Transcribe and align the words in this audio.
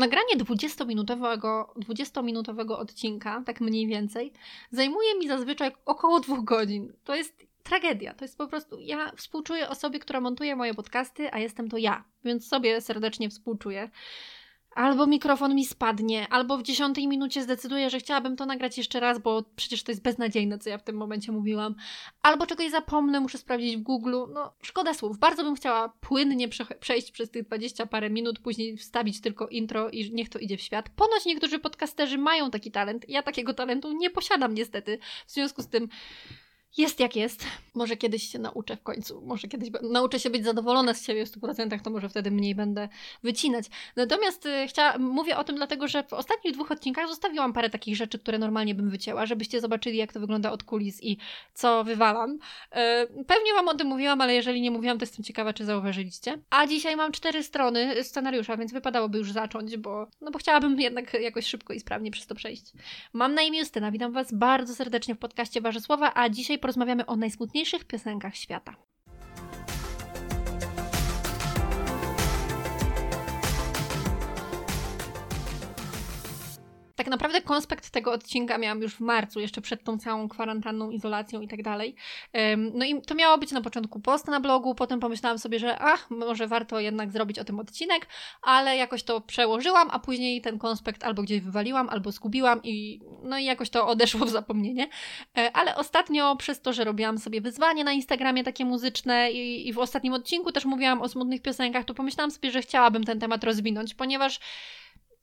Nagranie 0.00 0.36
20-minutowego, 0.36 1.64
20-minutowego 1.76 2.72
odcinka, 2.72 3.42
tak 3.46 3.60
mniej 3.60 3.86
więcej, 3.86 4.32
zajmuje 4.70 5.18
mi 5.18 5.28
zazwyczaj 5.28 5.72
około 5.84 6.20
dwóch 6.20 6.44
godzin. 6.44 6.92
To 7.04 7.14
jest 7.14 7.46
tragedia. 7.62 8.14
To 8.14 8.24
jest 8.24 8.38
po 8.38 8.46
prostu. 8.46 8.78
Ja 8.78 9.12
współczuję 9.16 9.68
osobie, 9.68 9.98
która 9.98 10.20
montuje 10.20 10.56
moje 10.56 10.74
podcasty, 10.74 11.32
a 11.32 11.38
jestem 11.38 11.68
to 11.68 11.76
ja, 11.76 12.04
więc 12.24 12.48
sobie 12.48 12.80
serdecznie 12.80 13.30
współczuję 13.30 13.90
albo 14.74 15.06
mikrofon 15.06 15.54
mi 15.54 15.64
spadnie, 15.64 16.28
albo 16.28 16.58
w 16.58 16.62
dziesiątej 16.62 17.08
minucie 17.08 17.42
zdecyduję, 17.42 17.90
że 17.90 17.98
chciałabym 17.98 18.36
to 18.36 18.46
nagrać 18.46 18.78
jeszcze 18.78 19.00
raz, 19.00 19.18
bo 19.18 19.44
przecież 19.56 19.82
to 19.82 19.92
jest 19.92 20.02
beznadziejne, 20.02 20.58
co 20.58 20.70
ja 20.70 20.78
w 20.78 20.82
tym 20.82 20.96
momencie 20.96 21.32
mówiłam, 21.32 21.74
albo 22.22 22.46
czegoś 22.46 22.70
zapomnę, 22.70 23.20
muszę 23.20 23.38
sprawdzić 23.38 23.76
w 23.76 23.82
Google. 23.82 24.14
No, 24.34 24.52
szkoda 24.62 24.94
słów. 24.94 25.18
Bardzo 25.18 25.44
bym 25.44 25.54
chciała 25.54 25.88
płynnie 25.88 26.48
prze 26.48 26.64
przejść 26.64 27.10
przez 27.10 27.30
tych 27.30 27.46
dwadzieścia 27.46 27.86
parę 27.86 28.10
minut, 28.10 28.38
później 28.38 28.76
wstawić 28.76 29.20
tylko 29.20 29.48
intro 29.48 29.90
i 29.90 30.10
niech 30.12 30.28
to 30.28 30.38
idzie 30.38 30.56
w 30.56 30.60
świat. 30.60 30.88
Ponoć 30.88 31.24
niektórzy 31.26 31.58
podcasterzy 31.58 32.18
mają 32.18 32.50
taki 32.50 32.70
talent. 32.70 33.08
Ja 33.08 33.22
takiego 33.22 33.54
talentu 33.54 33.92
nie 33.92 34.10
posiadam 34.10 34.54
niestety. 34.54 34.98
W 35.26 35.32
związku 35.32 35.62
z 35.62 35.68
tym 35.68 35.88
jest 36.78 37.00
jak 37.00 37.16
jest. 37.16 37.44
Może 37.74 37.96
kiedyś 37.96 38.22
się 38.22 38.38
nauczę 38.38 38.76
w 38.76 38.82
końcu. 38.82 39.20
Może 39.20 39.48
kiedyś 39.48 39.70
nauczę 39.82 40.20
się 40.20 40.30
być 40.30 40.44
zadowolona 40.44 40.94
z 40.94 41.06
siebie 41.06 41.26
w 41.26 41.30
100%, 41.30 41.80
to 41.80 41.90
może 41.90 42.08
wtedy 42.08 42.30
mniej 42.30 42.54
będę 42.54 42.88
wycinać. 43.22 43.66
Natomiast 43.96 44.46
y, 44.46 44.68
chcia, 44.68 44.98
mówię 44.98 45.36
o 45.36 45.44
tym 45.44 45.56
dlatego, 45.56 45.88
że 45.88 46.02
w 46.02 46.12
ostatnich 46.12 46.54
dwóch 46.54 46.70
odcinkach 46.70 47.08
zostawiłam 47.08 47.52
parę 47.52 47.70
takich 47.70 47.96
rzeczy, 47.96 48.18
które 48.18 48.38
normalnie 48.38 48.74
bym 48.74 48.90
wycięła, 48.90 49.26
żebyście 49.26 49.60
zobaczyli, 49.60 49.96
jak 49.96 50.12
to 50.12 50.20
wygląda 50.20 50.52
od 50.52 50.62
kulis 50.62 51.02
i 51.02 51.16
co 51.54 51.84
wywalam. 51.84 52.30
Y, 52.32 53.24
pewnie 53.24 53.54
Wam 53.54 53.68
o 53.68 53.74
tym 53.74 53.86
mówiłam, 53.86 54.20
ale 54.20 54.34
jeżeli 54.34 54.60
nie 54.60 54.70
mówiłam, 54.70 54.98
to 54.98 55.02
jestem 55.02 55.24
ciekawa, 55.24 55.52
czy 55.52 55.64
zauważyliście. 55.64 56.38
A 56.50 56.66
dzisiaj 56.66 56.96
mam 56.96 57.12
cztery 57.12 57.42
strony 57.42 58.04
scenariusza, 58.04 58.56
więc 58.56 58.72
wypadałoby 58.72 59.18
już 59.18 59.32
zacząć, 59.32 59.76
bo, 59.76 60.06
no 60.20 60.30
bo 60.30 60.38
chciałabym 60.38 60.80
jednak 60.80 61.14
jakoś 61.14 61.46
szybko 61.46 61.72
i 61.72 61.80
sprawnie 61.80 62.10
przez 62.10 62.26
to 62.26 62.34
przejść. 62.34 62.72
Mam 63.12 63.34
na 63.34 63.42
imię 63.42 63.58
Justyna, 63.58 63.90
witam 63.90 64.12
Was 64.12 64.34
bardzo 64.34 64.74
serdecznie 64.74 65.14
w 65.14 65.18
podcaście 65.18 65.60
Warzysława, 65.60 66.12
a 66.14 66.28
dzisiaj 66.28 66.59
porozmawiamy 66.60 67.06
o 67.06 67.16
najsmutniejszych 67.16 67.84
piosenkach 67.84 68.36
świata. 68.36 68.89
Tak 77.00 77.06
naprawdę 77.06 77.40
konspekt 77.40 77.90
tego 77.90 78.12
odcinka 78.12 78.58
miałam 78.58 78.82
już 78.82 78.94
w 78.94 79.00
marcu, 79.00 79.40
jeszcze 79.40 79.60
przed 79.60 79.84
tą 79.84 79.98
całą 79.98 80.28
kwarantanną, 80.28 80.90
izolacją 80.90 81.40
i 81.40 81.48
tak 81.48 81.62
dalej. 81.62 81.94
No 82.74 82.84
i 82.84 83.02
to 83.02 83.14
miało 83.14 83.38
być 83.38 83.52
na 83.52 83.60
początku 83.60 84.00
post 84.00 84.26
na 84.26 84.40
blogu, 84.40 84.74
potem 84.74 85.00
pomyślałam 85.00 85.38
sobie, 85.38 85.58
że 85.58 85.78
ach, 85.78 86.10
może 86.10 86.46
warto 86.46 86.80
jednak 86.80 87.12
zrobić 87.12 87.38
o 87.38 87.44
tym 87.44 87.60
odcinek, 87.60 88.06
ale 88.42 88.76
jakoś 88.76 89.02
to 89.02 89.20
przełożyłam, 89.20 89.88
a 89.90 89.98
później 89.98 90.40
ten 90.40 90.58
konspekt 90.58 91.04
albo 91.04 91.22
gdzieś 91.22 91.40
wywaliłam, 91.40 91.88
albo 91.88 92.12
zgubiłam 92.12 92.60
i 92.62 93.00
no 93.22 93.38
i 93.38 93.44
jakoś 93.44 93.70
to 93.70 93.86
odeszło 93.86 94.26
w 94.26 94.30
zapomnienie. 94.30 94.88
E, 95.38 95.52
ale 95.52 95.76
ostatnio 95.76 96.36
przez 96.36 96.60
to, 96.60 96.72
że 96.72 96.84
robiłam 96.84 97.18
sobie 97.18 97.40
wyzwanie 97.40 97.84
na 97.84 97.92
Instagramie 97.92 98.44
takie 98.44 98.64
muzyczne 98.64 99.32
i, 99.32 99.68
i 99.68 99.72
w 99.72 99.78
ostatnim 99.78 100.12
odcinku 100.12 100.52
też 100.52 100.64
mówiłam 100.64 101.02
o 101.02 101.08
smutnych 101.08 101.42
piosenkach, 101.42 101.84
to 101.84 101.94
pomyślałam 101.94 102.30
sobie, 102.30 102.50
że 102.50 102.62
chciałabym 102.62 103.04
ten 103.04 103.20
temat 103.20 103.44
rozwinąć, 103.44 103.94
ponieważ 103.94 104.40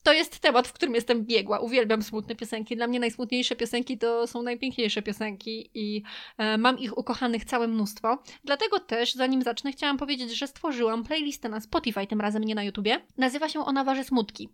to 0.03 0.13
jest 0.13 0.39
temat, 0.39 0.67
w 0.67 0.73
którym 0.73 0.95
jestem 0.95 1.25
biegła. 1.25 1.59
Uwielbiam 1.59 2.01
smutne 2.01 2.35
piosenki. 2.35 2.75
Dla 2.75 2.87
mnie 2.87 2.99
najsmutniejsze 2.99 3.55
piosenki 3.55 3.97
to 3.97 4.27
są 4.27 4.41
najpiękniejsze 4.41 5.01
piosenki 5.01 5.69
i 5.73 6.03
e, 6.37 6.57
mam 6.57 6.79
ich 6.79 6.97
ukochanych 6.97 7.45
całe 7.45 7.67
mnóstwo. 7.67 8.17
Dlatego 8.43 8.79
też, 8.79 9.13
zanim 9.13 9.41
zacznę, 9.41 9.71
chciałam 9.71 9.97
powiedzieć, 9.97 10.37
że 10.37 10.47
stworzyłam 10.47 11.03
playlistę 11.03 11.49
na 11.49 11.61
Spotify, 11.61 12.07
tym 12.07 12.21
razem 12.21 12.43
nie 12.43 12.55
na 12.55 12.63
YouTubie. 12.63 13.01
Nazywa 13.17 13.49
się 13.49 13.65
ona 13.65 13.83
Warze 13.83 14.03
Smutki. 14.03 14.49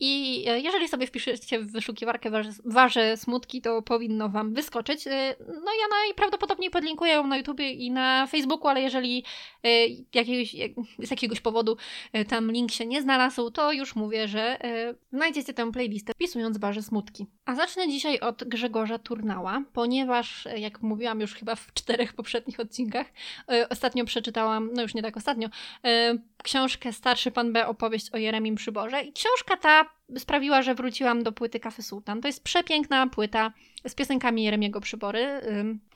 I 0.00 0.44
e, 0.48 0.60
jeżeli 0.60 0.88
sobie 0.88 1.06
wpiszecie 1.06 1.58
w 1.60 1.72
wyszukiwarkę 1.72 2.30
Warze, 2.30 2.50
Warze 2.64 3.16
Smutki, 3.16 3.62
to 3.62 3.82
powinno 3.82 4.28
Wam 4.28 4.54
wyskoczyć. 4.54 5.06
E, 5.06 5.36
no 5.48 5.72
ja 5.80 5.88
najprawdopodobniej 5.90 6.70
podlinkuję 6.70 7.12
ją 7.12 7.26
na 7.26 7.36
YouTubie 7.36 7.70
i 7.70 7.90
na 7.90 8.26
Facebooku, 8.26 8.68
ale 8.68 8.82
jeżeli 8.82 9.24
e, 9.64 9.68
jakiegoś, 10.14 10.54
jak, 10.54 10.70
z 10.98 11.10
jakiegoś 11.10 11.40
powodu 11.40 11.76
e, 12.12 12.24
tam 12.24 12.52
link 12.52 12.70
się 12.70 12.86
nie 12.86 13.02
znalazł, 13.02 13.50
to 13.50 13.72
już 13.72 13.96
mówię, 13.96 14.28
że 14.28 14.64
e, 14.64 14.81
znajdziecie 15.12 15.54
tę 15.54 15.72
playlistę 15.72 16.12
wpisując 16.12 16.58
Barze 16.58 16.82
Smutki. 16.82 17.26
A 17.44 17.54
zacznę 17.54 17.88
dzisiaj 17.88 18.20
od 18.20 18.44
Grzegorza 18.44 18.98
Turnała, 18.98 19.62
ponieważ, 19.72 20.48
jak 20.56 20.82
mówiłam 20.82 21.20
już 21.20 21.34
chyba 21.34 21.54
w 21.54 21.74
czterech 21.74 22.12
poprzednich 22.22 22.60
odcinkach, 22.60 23.06
e, 23.52 23.68
ostatnio 23.68 24.04
przeczytałam, 24.04 24.70
no 24.72 24.82
już 24.82 24.94
nie 24.94 25.02
tak 25.02 25.16
ostatnio, 25.16 25.48
e, 25.84 26.18
książkę 26.42 26.92
Starszy 26.92 27.30
Pan 27.30 27.52
B, 27.52 27.66
opowieść 27.66 28.10
o 28.10 28.16
Jeremim 28.16 28.54
Przyborze 28.54 29.02
i 29.02 29.12
książka 29.12 29.56
ta 29.56 29.84
sprawiła, 30.18 30.62
że 30.62 30.74
wróciłam 30.74 31.22
do 31.22 31.32
płyty 31.32 31.60
Kafy 31.60 31.82
Sultan. 31.82 32.20
To 32.20 32.28
jest 32.28 32.44
przepiękna 32.44 33.06
płyta 33.06 33.52
z 33.84 33.94
piosenkami 33.94 34.44
Jeremiego 34.44 34.80
Przybory. 34.80 35.40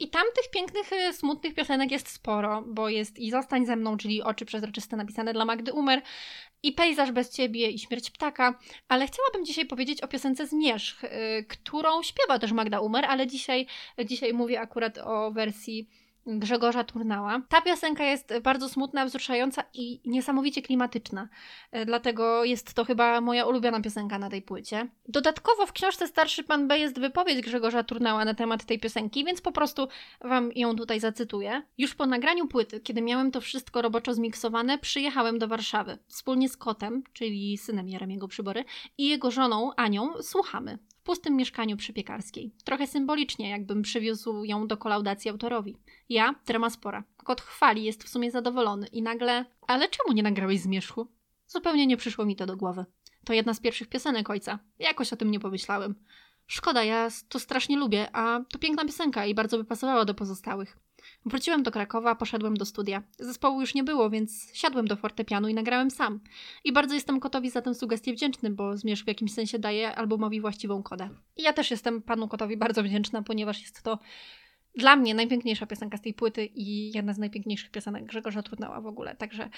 I 0.00 0.08
tam 0.08 0.24
tych 0.36 0.50
pięknych, 0.50 0.92
y, 0.92 1.12
smutnych 1.12 1.54
piosenek 1.54 1.91
jest 1.91 2.08
sporo, 2.08 2.64
bo 2.66 2.88
jest 2.88 3.19
i 3.19 3.30
Zostań 3.30 3.66
ze 3.66 3.76
mną, 3.76 3.97
czyli 3.97 4.22
Oczy 4.22 4.44
przezroczyste 4.44 4.97
napisane 4.97 5.32
dla 5.32 5.44
Magdy 5.44 5.72
Umer, 5.72 6.02
i 6.62 6.72
Pejzaż 6.72 7.12
bez 7.12 7.30
ciebie, 7.30 7.70
i 7.70 7.78
Śmierć 7.78 8.10
ptaka, 8.10 8.58
ale 8.88 9.06
chciałabym 9.06 9.44
dzisiaj 9.44 9.66
powiedzieć 9.66 10.00
o 10.02 10.08
piosence 10.08 10.47
Zmierzch, 10.47 11.04
y, 11.04 11.08
którą 11.48 12.02
śpiewa 12.02 12.38
też 12.38 12.52
Magda 12.52 12.80
Umer, 12.80 13.04
ale 13.04 13.26
dzisiaj, 13.26 13.66
dzisiaj 14.04 14.32
mówię 14.32 14.60
akurat 14.60 14.98
o 14.98 15.30
wersji 15.30 15.88
Grzegorza 16.26 16.84
Turnała. 16.84 17.42
Ta 17.48 17.60
piosenka 17.62 18.04
jest 18.04 18.34
bardzo 18.42 18.69
smutna, 18.69 19.06
wzruszająca 19.06 19.64
i 19.75 20.00
niesamowicie 20.04 20.62
klimatyczna. 20.62 21.28
E, 21.72 21.87
dlatego 21.87 22.44
jest 22.44 22.75
to 22.75 22.84
chyba 22.84 23.20
moja 23.20 23.47
ulubiona 23.47 23.81
piosenka 23.81 24.19
na 24.19 24.31
tej 24.31 24.42
płycie. 24.42 24.88
Dodatkowo 25.09 25.66
w 25.66 25.72
książce 25.72 26.09
Starszy 26.09 26.44
Pan 26.44 26.69
B 26.69 26.78
jest 26.78 27.00
wypowiedź 27.00 27.41
Grzegorza 27.41 27.82
Turnała 27.82 28.25
na 28.25 28.34
temat 28.34 28.65
tej 28.65 28.81
piosenki, 28.81 29.25
więc 29.25 29.41
po 29.41 29.53
prostu 29.53 29.88
Wam 30.20 30.53
ją 30.53 30.76
tutaj 30.76 31.00
zacytuję. 31.00 31.62
Już 31.78 31.94
po 31.94 32.06
nagraniu 32.06 32.47
płyty, 32.47 32.81
kiedy 32.81 33.03
miałem 33.03 33.31
to 33.31 33.41
wszystko 33.41 33.82
roboczo 33.82 34.15
zmiksowane, 34.15 34.78
przyjechałem 34.78 35.38
do 35.38 35.48
Warszawy. 35.48 35.98
Wspólnie 36.06 36.48
z 36.48 36.56
kotem, 36.56 37.03
czyli 37.12 37.59
synem 37.59 37.88
Jeremiego 37.88 38.28
Przybory, 38.28 38.65
i 38.98 39.09
jego 39.09 39.31
żoną 39.31 39.75
Anią 39.76 40.22
słuchamy 40.22 40.78
pustym 41.06 41.37
mieszkaniu 41.37 41.77
przy 41.77 41.93
Piekarskiej. 41.93 42.55
Trochę 42.65 42.87
symbolicznie, 42.87 43.50
jakbym 43.50 43.83
przywiózł 43.83 44.44
ją 44.44 44.67
do 44.67 44.77
kolaudacji 44.77 45.31
autorowi. 45.31 45.77
Ja, 46.09 46.34
trema 46.44 46.71
spora. 46.71 47.05
Kot 47.17 47.41
chwali, 47.41 47.84
jest 47.84 48.05
w 48.05 48.09
sumie 48.09 48.31
zadowolony 48.31 48.87
i 48.87 49.03
nagle... 49.03 49.45
Ale 49.66 49.89
czemu 49.89 50.12
nie 50.15 50.22
nagrałeś 50.22 50.61
zmierzchu? 50.61 51.09
Zupełnie 51.47 51.87
nie 51.87 51.97
przyszło 51.97 52.25
mi 52.25 52.37
to 52.37 52.47
do 52.47 52.56
głowy. 52.56 52.84
To 53.25 53.33
jedna 53.33 53.55
z 53.55 53.61
pierwszych 53.61 53.89
piosenek 53.89 54.31
ojca. 54.31 54.59
Jakoś 54.78 55.12
o 55.12 55.16
tym 55.16 55.31
nie 55.31 55.41
pomyślałem. 55.41 55.95
Szkoda, 56.47 56.84
ja 56.84 57.09
to 57.28 57.39
strasznie 57.39 57.77
lubię, 57.77 58.16
a 58.16 58.41
to 58.53 58.59
piękna 58.59 58.84
piosenka 58.84 59.27
i 59.27 59.34
bardzo 59.34 59.59
by 59.59 59.65
pasowała 59.65 60.05
do 60.05 60.15
pozostałych. 60.15 60.78
Wróciłem 61.27 61.62
do 61.62 61.71
Krakowa, 61.71 62.15
poszedłem 62.15 62.56
do 62.56 62.65
studia. 62.65 63.03
Zespołu 63.19 63.61
już 63.61 63.75
nie 63.75 63.84
było, 63.84 64.11
więc 64.11 64.50
siadłem 64.55 64.87
do 64.87 64.97
fortepianu 64.97 65.49
i 65.49 65.55
nagrałem 65.55 65.91
sam. 65.91 66.21
I 66.65 66.72
bardzo 66.72 66.94
jestem 66.94 67.21
Kotowi 67.21 67.50
za 67.50 67.62
tę 67.62 67.75
sugestię 67.75 68.12
wdzięczny, 68.12 68.50
bo 68.50 68.77
Zmierzch 68.77 69.05
w 69.05 69.09
jakimś 69.09 69.33
sensie 69.33 69.59
daje 69.59 69.95
albumowi 69.95 70.41
właściwą 70.41 70.83
kodę. 70.83 71.09
I 71.37 71.43
ja 71.43 71.53
też 71.53 71.71
jestem 71.71 72.03
panu 72.03 72.28
Kotowi 72.28 72.56
bardzo 72.56 72.83
wdzięczna, 72.83 73.22
ponieważ 73.22 73.61
jest 73.61 73.83
to 73.83 73.99
dla 74.75 74.97
mnie 74.97 75.15
najpiękniejsza 75.15 75.66
piosenka 75.66 75.97
z 75.97 76.03
tej 76.03 76.15
płyty 76.15 76.47
i 76.55 76.93
jedna 76.93 77.12
z 77.12 77.19
najpiękniejszych 77.19 77.71
piosenek 77.71 78.05
Grzegorza 78.05 78.43
Trudnała 78.43 78.81
w 78.81 78.87
ogóle. 78.87 79.16
Także, 79.16 79.50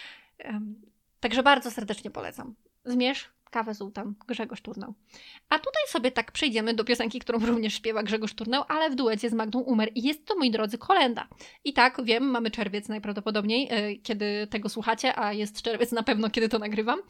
um, 0.44 0.82
także 1.20 1.42
bardzo 1.42 1.70
serdecznie 1.70 2.10
polecam. 2.10 2.54
Zmierzch 2.84 3.37
Kawę 3.50 3.74
Sultan, 3.74 4.14
Grzegorz 4.26 4.60
Turnał. 4.60 4.94
A 5.48 5.58
tutaj 5.58 5.82
sobie 5.88 6.10
tak 6.10 6.32
przejdziemy 6.32 6.74
do 6.74 6.84
piosenki, 6.84 7.18
którą 7.18 7.38
również 7.46 7.74
śpiewa 7.74 8.02
Grzegorz 8.02 8.34
Turnał, 8.34 8.64
ale 8.68 8.90
w 8.90 8.94
duecie 8.94 9.30
z 9.30 9.32
Magdą 9.32 9.60
Umer. 9.60 9.90
I 9.94 10.02
jest 10.02 10.26
to, 10.26 10.36
moi 10.36 10.50
drodzy, 10.50 10.78
kolenda. 10.78 11.28
I 11.64 11.72
tak, 11.72 12.04
wiem, 12.04 12.30
mamy 12.30 12.50
czerwiec 12.50 12.88
najprawdopodobniej, 12.88 13.68
e, 13.70 13.96
kiedy 13.96 14.46
tego 14.46 14.68
słuchacie, 14.68 15.18
a 15.18 15.32
jest 15.32 15.62
czerwiec 15.62 15.92
na 15.92 16.02
pewno, 16.02 16.30
kiedy 16.30 16.48
to 16.48 16.58
nagrywam. 16.58 17.00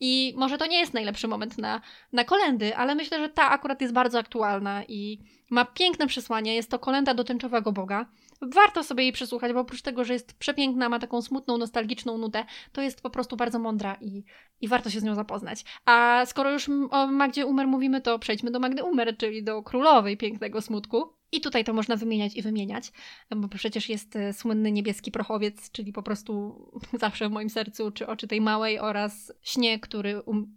I 0.00 0.34
może 0.36 0.58
to 0.58 0.66
nie 0.66 0.78
jest 0.78 0.94
najlepszy 0.94 1.28
moment 1.28 1.58
na, 1.58 1.80
na 2.12 2.24
kolendy, 2.24 2.76
ale 2.76 2.94
myślę, 2.94 3.18
że 3.18 3.28
ta 3.28 3.50
akurat 3.50 3.80
jest 3.80 3.94
bardzo 3.94 4.18
aktualna 4.18 4.84
i 4.88 5.18
ma 5.50 5.64
piękne 5.64 6.06
przesłanie. 6.06 6.54
Jest 6.54 6.70
to 6.70 6.78
kolenda 6.78 7.14
do 7.14 7.24
Boga. 7.72 8.06
Warto 8.42 8.84
sobie 8.84 9.02
jej 9.02 9.12
przesłuchać, 9.12 9.52
bo 9.52 9.60
oprócz 9.60 9.82
tego, 9.82 10.04
że 10.04 10.12
jest 10.12 10.38
przepiękna, 10.38 10.88
ma 10.88 10.98
taką 10.98 11.22
smutną, 11.22 11.58
nostalgiczną 11.58 12.18
nutę, 12.18 12.44
to 12.72 12.82
jest 12.82 13.02
po 13.02 13.10
prostu 13.10 13.36
bardzo 13.36 13.58
mądra 13.58 13.96
i, 14.00 14.24
i 14.60 14.68
warto 14.68 14.90
się 14.90 15.00
z 15.00 15.02
nią 15.02 15.14
zapoznać. 15.14 15.64
A 15.84 16.22
skoro 16.26 16.52
już 16.52 16.68
o 16.90 17.06
Magdzie 17.06 17.46
Umer 17.46 17.66
mówimy, 17.66 18.00
to 18.00 18.18
przejdźmy 18.18 18.50
do 18.50 18.60
Magdy 18.60 18.84
Umer, 18.84 19.16
czyli 19.16 19.44
do 19.44 19.62
królowej 19.62 20.16
pięknego 20.16 20.62
smutku. 20.62 21.16
I 21.32 21.40
tutaj 21.40 21.64
to 21.64 21.72
można 21.72 21.96
wymieniać 21.96 22.36
i 22.36 22.42
wymieniać, 22.42 22.92
bo 23.36 23.48
przecież 23.48 23.88
jest 23.88 24.16
e, 24.16 24.32
słynny 24.32 24.72
niebieski 24.72 25.10
prochowiec, 25.10 25.70
czyli 25.70 25.92
po 25.92 26.02
prostu 26.02 26.62
zawsze 27.00 27.28
w 27.28 27.32
moim 27.32 27.50
sercu, 27.50 27.90
czy 27.90 28.06
oczy 28.06 28.28
tej 28.28 28.40
małej 28.40 28.78
oraz 28.78 29.32
śnie, 29.42 29.80
który 29.80 30.22
um 30.22 30.56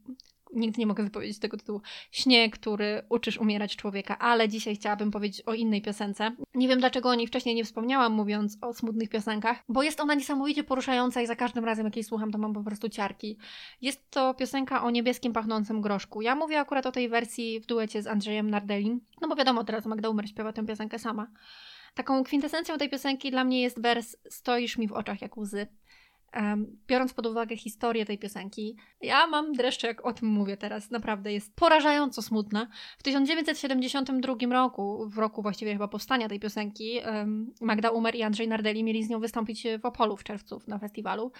nigdy 0.54 0.80
nie 0.80 0.88
mogę 0.88 1.04
wypowiedzieć 1.04 1.40
tego 1.40 1.58
tytułu, 1.58 1.82
śnie, 2.12 2.50
który 2.50 3.02
uczysz 3.10 3.38
umierać 3.38 3.76
człowieka, 3.76 4.20
ale 4.20 4.50
dzisiaj 4.50 4.76
chciałabym 4.76 5.12
powiedzieć 5.12 5.42
o 5.42 5.54
innej 5.54 5.82
piosence. 5.82 6.32
Nie 6.56 6.68
wiem 6.68 6.80
dlaczego 6.80 7.10
o 7.10 7.16
niej 7.16 7.28
wcześniej 7.28 7.56
nie 7.56 7.66
wspomniałam, 7.66 8.14
mówiąc 8.14 8.58
o 8.62 8.74
smutnych 8.74 9.10
piosenkach, 9.10 9.64
bo 9.70 9.84
jest 9.84 10.00
ona 10.00 10.14
niesamowicie 10.14 10.64
poruszająca 10.64 11.22
i 11.22 11.28
za 11.28 11.36
każdym 11.36 11.66
razem, 11.66 11.86
jak 11.86 11.96
jej 11.96 12.04
słucham, 12.04 12.32
to 12.32 12.38
mam 12.38 12.54
po 12.54 12.64
prostu 12.64 12.90
ciarki. 12.90 13.38
Jest 13.82 14.12
to 14.12 14.34
piosenka 14.34 14.84
o 14.84 14.90
niebieskim 14.90 15.34
pachnącym 15.34 15.82
groszku. 15.82 16.22
Ja 16.22 16.36
mówię 16.36 16.60
akurat 16.60 16.86
o 16.86 16.92
tej 16.92 17.10
wersji 17.10 17.60
w 17.60 17.66
duecie 17.66 18.02
z 18.02 18.08
Andrzejem 18.08 18.50
Nardelim, 18.50 19.02
no 19.22 19.28
bo 19.28 19.36
wiadomo, 19.36 19.64
teraz 19.64 19.86
Magda 19.86 20.10
Umer 20.10 20.30
śpiewa 20.30 20.54
tę 20.54 20.66
piosenkę 20.66 21.00
sama. 21.00 21.28
Taką 21.94 22.24
kwintesencją 22.24 22.78
tej 22.78 22.90
piosenki 22.90 23.32
dla 23.32 23.44
mnie 23.44 23.62
jest 23.62 23.82
wers 23.82 24.16
Stoisz 24.30 24.78
mi 24.78 24.88
w 24.88 24.92
oczach 24.92 25.22
jak 25.22 25.38
łzy. 25.38 25.68
Biorąc 26.88 27.14
pod 27.14 27.26
uwagę 27.26 27.58
historię 27.58 28.06
tej 28.06 28.18
piosenki, 28.18 28.76
ja 29.02 29.28
mam 29.28 29.54
dreszcze, 29.54 29.88
jak 29.88 30.06
o 30.06 30.14
tym 30.14 30.28
mówię 30.28 30.58
teraz. 30.58 30.92
Naprawdę 30.92 31.34
jest 31.34 31.56
porażająco 31.56 32.22
smutna. 32.22 32.68
W 32.98 33.04
1972 33.04 34.36
roku, 34.52 35.10
w 35.10 35.18
roku 35.18 35.42
właściwie 35.42 35.74
chyba 35.74 35.88
powstania 35.88 36.30
tej 36.30 36.40
piosenki, 36.40 37.00
Magda 37.62 37.90
Umer 37.90 38.16
i 38.16 38.24
Andrzej 38.24 38.48
Nardeli 38.48 38.84
mieli 38.84 39.04
z 39.04 39.10
nią 39.10 39.20
wystąpić 39.20 39.68
w 39.82 39.86
Opolu 39.86 40.18
w 40.18 40.24
czerwcu 40.24 40.62
na 40.68 40.80
festiwalu. 40.80 41.32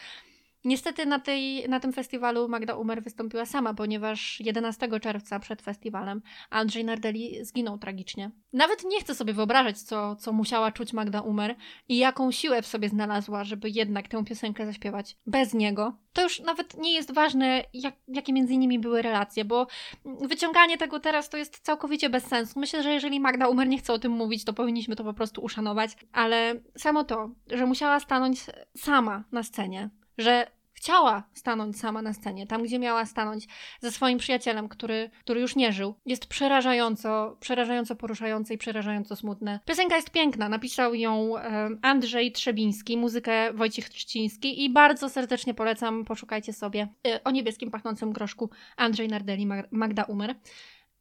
Niestety 0.64 1.06
na, 1.06 1.20
tej, 1.20 1.70
na 1.70 1.80
tym 1.80 1.94
festiwalu 1.94 2.50
Magda 2.50 2.76
Umer 2.76 3.04
wystąpiła 3.04 3.46
sama, 3.46 3.74
ponieważ 3.74 4.40
11 4.40 5.00
czerwca 5.00 5.40
przed 5.40 5.62
festiwalem 5.62 6.22
Andrzej 6.50 6.86
Nardeli 6.86 7.46
zginął 7.46 7.78
tragicznie. 7.78 8.32
Nawet 8.54 8.84
nie 8.84 9.00
chcę 9.02 9.16
sobie 9.16 9.34
wyobrażać, 9.34 9.82
co, 9.82 10.16
co 10.16 10.34
musiała 10.34 10.72
czuć 10.72 10.94
Magda 10.94 11.22
Umer 11.22 11.56
i 11.88 11.98
jaką 11.98 12.32
siłę 12.32 12.62
w 12.62 12.68
sobie 12.68 12.90
znalazła, 12.90 13.44
żeby 13.44 13.70
jednak 13.70 14.08
tę 14.08 14.26
piosenkę 14.26 14.66
zaśpiewać 14.66 15.18
bez 15.26 15.54
niego. 15.54 15.94
To 16.14 16.24
już 16.24 16.40
nawet 16.40 16.78
nie 16.78 16.94
jest 16.94 17.14
ważne, 17.14 17.64
jak, 17.74 17.96
jakie 18.08 18.34
między 18.34 18.58
nimi 18.58 18.80
były 18.80 19.02
relacje, 19.02 19.46
bo 19.46 19.68
wyciąganie 20.06 20.78
tego 20.78 21.00
teraz 21.00 21.30
to 21.30 21.38
jest 21.38 21.60
całkowicie 21.60 22.10
bez 22.10 22.24
sensu. 22.24 22.60
Myślę, 22.60 22.84
że 22.84 22.94
jeżeli 22.94 23.20
Magda 23.20 23.48
Umer 23.48 23.68
nie 23.68 23.78
chce 23.78 23.94
o 23.94 24.00
tym 24.00 24.12
mówić, 24.12 24.46
to 24.46 24.54
powinniśmy 24.54 24.96
to 24.96 25.04
po 25.04 25.14
prostu 25.14 25.42
uszanować, 25.42 25.92
ale 26.12 26.56
samo 26.78 27.04
to, 27.04 27.30
że 27.48 27.66
musiała 27.66 28.00
stanąć 28.00 28.46
sama 28.78 29.24
na 29.32 29.44
scenie, 29.44 29.90
że 30.20 30.48
chciała 30.80 31.24
stanąć 31.34 31.80
sama 31.80 32.02
na 32.02 32.14
scenie, 32.14 32.48
tam 32.48 32.64
gdzie 32.64 32.80
miała 32.80 33.06
stanąć 33.06 33.48
ze 33.82 33.92
swoim 33.92 34.18
przyjacielem, 34.18 34.70
który, 34.70 35.10
który 35.20 35.42
już 35.42 35.56
nie 35.56 35.72
żył, 35.74 35.96
jest 36.06 36.26
przerażająco, 36.26 37.38
przerażająco 37.40 37.96
poruszające 37.96 38.54
i 38.54 38.58
przerażająco 38.58 39.16
smutne. 39.16 39.60
Piosenka 39.66 39.96
jest 39.96 40.12
piękna, 40.12 40.50
napisał 40.50 40.96
ją 40.96 41.34
Andrzej 41.82 42.32
Trzebiński, 42.32 42.98
muzykę 42.98 43.54
Wojciech 43.54 43.90
Trzciński 43.90 44.66
i 44.66 44.70
bardzo 44.70 45.10
serdecznie 45.10 45.54
polecam, 45.54 46.06
poszukajcie 46.06 46.54
sobie 46.54 46.88
e, 47.08 47.24
o 47.24 47.32
niebieskim 47.32 47.72
pachnącym 47.72 48.14
groszku 48.14 48.50
Andrzej 48.78 49.08
Nardeli, 49.08 49.48
Magda 49.72 50.04
Umer. 50.04 50.36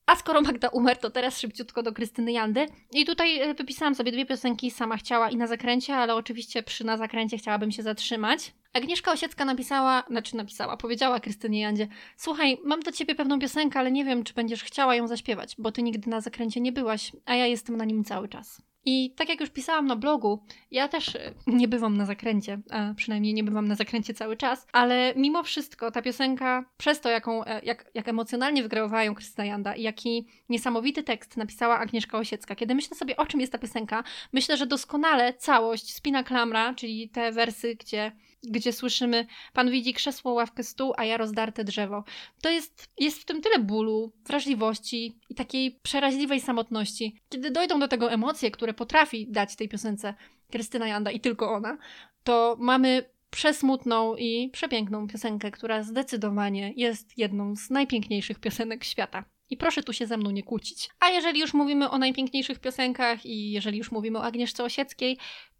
A 0.08 0.16
skoro 0.16 0.40
Magda 0.40 0.68
umarł, 0.68 1.00
to 1.00 1.10
teraz 1.10 1.40
szybciutko 1.40 1.82
do 1.82 1.92
Krystyny 1.92 2.32
Jandy. 2.32 2.66
I 2.92 3.04
tutaj 3.04 3.40
e, 3.40 3.54
wypisałam 3.54 3.94
sobie 3.94 4.12
dwie 4.12 4.26
piosenki 4.26 4.70
Sama 4.70 4.96
chciała 4.96 5.30
i 5.30 5.36
Na 5.36 5.46
zakręcie, 5.46 5.96
ale 5.96 6.14
oczywiście 6.14 6.62
przy 6.62 6.84
Na 6.84 6.96
zakręcie 6.96 7.38
chciałabym 7.38 7.72
się 7.72 7.82
zatrzymać. 7.82 8.54
Agnieszka 8.78 9.12
Osiecka 9.12 9.44
napisała, 9.44 10.04
znaczy 10.10 10.36
napisała, 10.36 10.76
powiedziała 10.76 11.20
Krystynie 11.20 11.60
Jandzie 11.60 11.88
Słuchaj, 12.16 12.58
mam 12.64 12.80
do 12.80 12.92
ciebie 12.92 13.14
pewną 13.14 13.38
piosenkę, 13.38 13.78
ale 13.78 13.92
nie 13.92 14.04
wiem, 14.04 14.24
czy 14.24 14.34
będziesz 14.34 14.64
chciała 14.64 14.94
ją 14.94 15.06
zaśpiewać, 15.06 15.54
bo 15.58 15.72
ty 15.72 15.82
nigdy 15.82 16.10
na 16.10 16.20
zakręcie 16.20 16.60
nie 16.60 16.72
byłaś, 16.72 17.12
a 17.24 17.34
ja 17.34 17.46
jestem 17.46 17.76
na 17.76 17.84
nim 17.84 18.04
cały 18.04 18.28
czas. 18.28 18.62
I 18.84 19.14
tak 19.16 19.28
jak 19.28 19.40
już 19.40 19.50
pisałam 19.50 19.86
na 19.86 19.96
blogu, 19.96 20.42
ja 20.70 20.88
też 20.88 21.16
e, 21.16 21.34
nie 21.46 21.68
bywam 21.68 21.96
na 21.96 22.06
zakręcie, 22.06 22.60
a 22.70 22.94
przynajmniej 22.96 23.34
nie 23.34 23.44
bywam 23.44 23.68
na 23.68 23.74
zakręcie 23.74 24.14
cały 24.14 24.36
czas, 24.36 24.66
ale 24.72 25.12
mimo 25.16 25.42
wszystko 25.42 25.90
ta 25.90 26.02
piosenka, 26.02 26.64
przez 26.76 27.00
to 27.00 27.08
jaką, 27.08 27.44
e, 27.44 27.60
jak, 27.64 27.90
jak 27.94 28.08
emocjonalnie 28.08 28.62
wygrałowała 28.62 29.04
ją 29.04 29.14
Krystyna 29.14 29.44
Janda 29.44 29.74
i 29.74 29.82
jaki 29.82 30.26
niesamowity 30.48 31.02
tekst 31.02 31.36
napisała 31.36 31.78
Agnieszka 31.78 32.18
Osiecka. 32.18 32.54
Kiedy 32.54 32.74
myślę 32.74 32.96
sobie 32.96 33.16
o 33.16 33.26
czym 33.26 33.40
jest 33.40 33.52
ta 33.52 33.58
piosenka, 33.58 34.04
myślę, 34.32 34.56
że 34.56 34.66
doskonale 34.66 35.34
całość 35.34 35.94
Spina 35.94 36.22
Klamra, 36.22 36.74
czyli 36.74 37.08
te 37.08 37.32
wersy, 37.32 37.74
gdzie 37.74 38.12
gdzie 38.42 38.72
słyszymy 38.72 39.26
Pan 39.52 39.70
widzi 39.70 39.94
krzesło, 39.94 40.32
ławkę, 40.32 40.62
stół, 40.62 40.92
a 40.96 41.04
ja 41.04 41.16
rozdarte 41.16 41.64
drzewo. 41.64 42.04
To 42.42 42.50
jest, 42.50 42.88
jest 42.98 43.22
w 43.22 43.24
tym 43.24 43.40
tyle 43.40 43.58
bólu, 43.58 44.12
wrażliwości 44.26 45.18
i 45.28 45.34
takiej 45.34 45.78
przeraźliwej 45.82 46.40
samotności. 46.40 47.20
Kiedy 47.28 47.50
dojdą 47.50 47.80
do 47.80 47.88
tego 47.88 48.12
emocje, 48.12 48.50
które 48.50 48.74
potrafi 48.74 49.26
dać 49.30 49.56
tej 49.56 49.68
piosence 49.68 50.14
Krystyna 50.50 50.88
Janda 50.88 51.10
i 51.10 51.20
tylko 51.20 51.52
ona, 51.52 51.78
to 52.24 52.56
mamy 52.58 53.04
przesmutną 53.30 54.16
i 54.16 54.50
przepiękną 54.52 55.08
piosenkę, 55.08 55.50
która 55.50 55.82
zdecydowanie 55.82 56.72
jest 56.76 57.18
jedną 57.18 57.56
z 57.56 57.70
najpiękniejszych 57.70 58.38
piosenek 58.38 58.84
świata. 58.84 59.24
I 59.50 59.56
proszę 59.56 59.82
tu 59.82 59.92
się 59.92 60.06
ze 60.06 60.16
mną 60.16 60.30
nie 60.30 60.42
kłócić. 60.42 60.88
A 61.00 61.08
jeżeli 61.08 61.40
już 61.40 61.54
mówimy 61.54 61.90
o 61.90 61.98
najpiękniejszych 61.98 62.58
piosenkach 62.58 63.26
i 63.26 63.50
jeżeli 63.50 63.78
już 63.78 63.92
mówimy 63.92 64.18
o 64.18 64.22
Agnieszce 64.22 64.64
Osieckiej, 64.64 65.18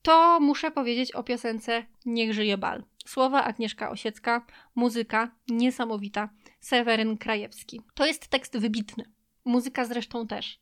to 0.08 0.40
muszę 0.40 0.70
powiedzieć 0.70 1.12
o 1.12 1.22
piosence 1.22 1.86
Niech 2.06 2.34
żyje 2.34 2.58
bal. 2.58 2.84
Słowa 3.06 3.44
Agnieszka 3.44 3.90
Osiecka, 3.90 4.46
muzyka 4.74 5.30
niesamowita, 5.48 6.28
Seweryn 6.60 7.18
Krajewski. 7.18 7.80
To 7.94 8.06
jest 8.06 8.28
tekst 8.28 8.58
wybitny. 8.58 9.04
Muzyka 9.44 9.84
zresztą 9.84 10.26
też. 10.26 10.60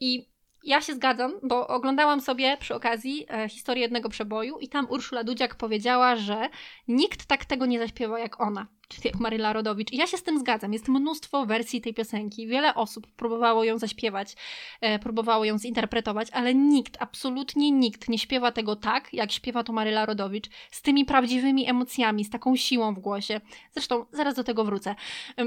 I 0.00 0.28
ja 0.64 0.80
się 0.80 0.94
zgadzam, 0.94 1.32
bo 1.42 1.66
oglądałam 1.68 2.20
sobie 2.20 2.56
przy 2.56 2.74
okazji 2.74 3.26
e, 3.28 3.48
historię 3.48 3.82
jednego 3.82 4.08
przeboju 4.08 4.58
i 4.58 4.68
tam 4.68 4.86
Urszula 4.90 5.24
Dudziak 5.24 5.54
powiedziała, 5.54 6.16
że 6.16 6.48
nikt 6.88 7.26
tak 7.26 7.44
tego 7.44 7.66
nie 7.66 7.78
zaśpiewa 7.78 8.18
jak 8.18 8.40
ona 8.40 8.66
jak 9.04 9.20
Maryla 9.20 9.52
Rodowicz. 9.52 9.92
I 9.92 9.96
ja 9.96 10.06
się 10.06 10.16
z 10.16 10.22
tym 10.22 10.38
zgadzam. 10.38 10.72
Jest 10.72 10.88
mnóstwo 10.88 11.46
wersji 11.46 11.80
tej 11.80 11.94
piosenki. 11.94 12.46
Wiele 12.46 12.74
osób 12.74 13.06
próbowało 13.06 13.64
ją 13.64 13.78
zaśpiewać, 13.78 14.36
e, 14.80 14.98
próbowało 14.98 15.44
ją 15.44 15.58
zinterpretować, 15.58 16.28
ale 16.32 16.54
nikt, 16.54 16.96
absolutnie 17.00 17.70
nikt 17.70 18.08
nie 18.08 18.18
śpiewa 18.18 18.52
tego 18.52 18.76
tak, 18.76 19.14
jak 19.14 19.32
śpiewa 19.32 19.64
to 19.64 19.72
Maryla 19.72 20.06
Rodowicz, 20.06 20.46
z 20.70 20.82
tymi 20.82 21.04
prawdziwymi 21.04 21.70
emocjami, 21.70 22.24
z 22.24 22.30
taką 22.30 22.56
siłą 22.56 22.94
w 22.94 22.98
głosie. 22.98 23.40
Zresztą 23.72 24.04
zaraz 24.12 24.34
do 24.34 24.44
tego 24.44 24.64
wrócę. 24.64 24.94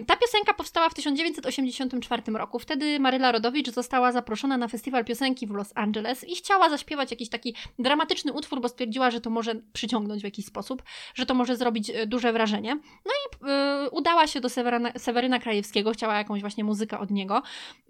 Ta 0.08 0.16
piosenka 0.16 0.54
powstała 0.54 0.90
w 0.90 0.94
1984 0.94 2.38
roku. 2.38 2.60
Wtedy 2.60 3.00
Maryla 3.00 3.32
Rodowicz 3.32 3.72
została 3.72 4.12
zaproszona 4.12 4.58
na 4.58 4.68
festiwal 4.68 5.06
piosenki 5.06 5.48
w 5.48 5.52
Los 5.52 5.72
Angeles 5.76 6.24
i 6.24 6.36
chciała 6.36 6.70
zaśpiewać 6.70 7.12
jakiś 7.12 7.30
taki 7.30 7.56
dramatyczny 7.80 8.34
utwór, 8.34 8.62
bo 8.62 8.70
stwierdziła, 8.70 9.12
że 9.12 9.22
to 9.22 9.30
może 9.30 9.56
przyciągnąć 9.74 10.22
w 10.22 10.26
jakiś 10.26 10.46
sposób, 10.46 10.84
że 11.16 11.26
to 11.26 11.34
może 11.34 11.56
zrobić 11.56 11.90
e, 11.90 12.08
duże 12.08 12.34
wrażenie. 12.34 12.76
No 13.06 13.12
i 13.12 13.37
udała 13.92 14.28
się 14.28 14.42
do 14.42 14.50
Seweryna, 14.50 14.92
Seweryna 14.98 15.40
Krajewskiego, 15.40 15.92
chciała 15.92 16.18
jakąś 16.18 16.42
właśnie 16.42 16.64
muzykę 16.64 17.00
od 17.00 17.12
niego. 17.12 17.44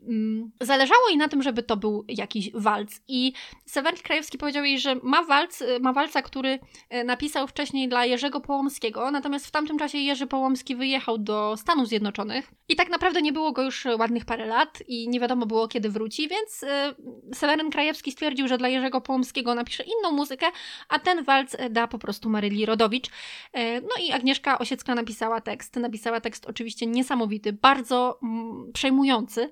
Mm, 0.07 0.51
zależało 0.61 1.09
jej 1.09 1.17
na 1.17 1.27
tym, 1.27 1.44
żeby 1.44 1.63
to 1.63 1.77
był 1.77 2.05
jakiś 2.07 2.51
walc. 2.53 3.01
I 3.07 3.33
Seweryn 3.65 4.01
Krajewski 4.03 4.38
powiedział 4.38 4.63
jej, 4.63 4.79
że 4.79 4.95
ma 5.03 5.23
walc, 5.23 5.61
y, 5.61 5.79
ma 5.79 5.94
walca, 5.94 6.21
który 6.21 6.59
y, 6.94 7.03
napisał 7.03 7.47
wcześniej 7.47 7.89
dla 7.89 8.05
Jerzego 8.05 8.41
Połomskiego, 8.41 9.11
natomiast 9.11 9.47
w 9.47 9.51
tamtym 9.51 9.77
czasie 9.77 9.97
Jerzy 9.97 10.27
Połomski 10.27 10.75
wyjechał 10.75 11.17
do 11.17 11.57
Stanów 11.57 11.88
Zjednoczonych 11.88 12.51
i 12.69 12.75
tak 12.75 12.89
naprawdę 12.89 13.21
nie 13.21 13.33
było 13.33 13.51
go 13.51 13.63
już 13.63 13.85
ładnych 13.99 14.25
parę 14.25 14.45
lat 14.45 14.83
i 14.88 15.09
nie 15.09 15.19
wiadomo 15.19 15.45
było 15.45 15.68
kiedy 15.68 15.89
wróci, 15.89 16.27
więc 16.27 16.63
y, 16.63 16.68
Seweryn 17.33 17.71
Krajewski 17.71 18.11
stwierdził, 18.11 18.47
że 18.47 18.57
dla 18.57 18.68
Jerzego 18.69 19.01
Połomskiego 19.01 19.56
napisze 19.56 19.83
inną 19.83 20.11
muzykę, 20.11 20.45
a 20.89 20.99
ten 20.99 21.23
walc 21.23 21.56
da 21.69 21.87
po 21.87 21.99
prostu 21.99 22.30
Maryli 22.30 22.66
Rodowicz. 22.66 23.09
No 23.81 24.04
i 24.04 24.11
Agnieszka 24.11 24.59
Osiecka 24.59 24.95
napisała 24.95 25.26
napisała 25.27 25.41
tekst. 25.41 25.75
Napisała 25.75 26.21
tekst 26.21 26.45
oczywiście 26.45 26.85
niesamowity, 26.85 27.53
bardzo 27.53 28.19
mm, 28.23 28.71
przejmujący. 28.73 29.49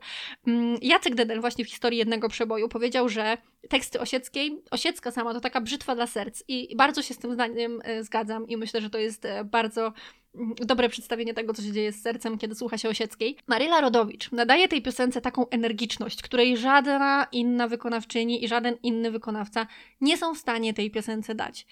Mm, 0.48 0.78
Jacek 0.82 1.16
Dedel 1.16 1.42
właśnie 1.42 1.66
w 1.66 1.70
historii 1.70 2.00
jednego 2.00 2.30
przeboju 2.30 2.70
powiedział, 2.70 3.10
że 3.10 3.38
teksty 3.70 4.00
Osieckiej, 4.00 4.62
Osiecka 4.72 5.12
sama 5.12 5.34
to 5.34 5.42
taka 5.42 5.62
brzytwa 5.62 5.96
dla 5.96 6.08
serc 6.08 6.44
i 6.48 6.76
bardzo 6.76 7.02
się 7.02 7.14
z 7.14 7.18
tym 7.18 7.34
zdaniem 7.34 7.82
e, 7.84 8.04
zgadzam 8.04 8.48
i 8.48 8.58
myślę, 8.58 8.82
że 8.82 8.90
to 8.90 8.98
jest 8.98 9.26
e, 9.26 9.44
bardzo 9.44 9.94
mm, 10.36 10.56
dobre 10.56 10.90
przedstawienie 10.90 11.34
tego, 11.34 11.54
co 11.54 11.62
się 11.62 11.72
dzieje 11.72 11.92
z 11.92 12.02
sercem, 12.02 12.38
kiedy 12.38 12.56
słucha 12.56 12.78
się 12.78 12.90
Osieckiej. 12.90 13.38
Maryla 13.48 13.82
Rodowicz 13.82 14.32
nadaje 14.32 14.68
tej 14.68 14.82
piosence 14.82 15.22
taką 15.22 15.50
energiczność, 15.50 16.22
której 16.22 16.58
żadna 16.58 17.28
inna 17.32 17.68
wykonawczyni 17.68 18.44
i 18.44 18.48
żaden 18.48 18.78
inny 18.84 19.12
wykonawca 19.12 19.68
nie 20.02 20.18
są 20.18 20.36
w 20.36 20.38
stanie 20.38 20.74
tej 20.74 20.92
piosence 20.92 21.36
dać. 21.36 21.66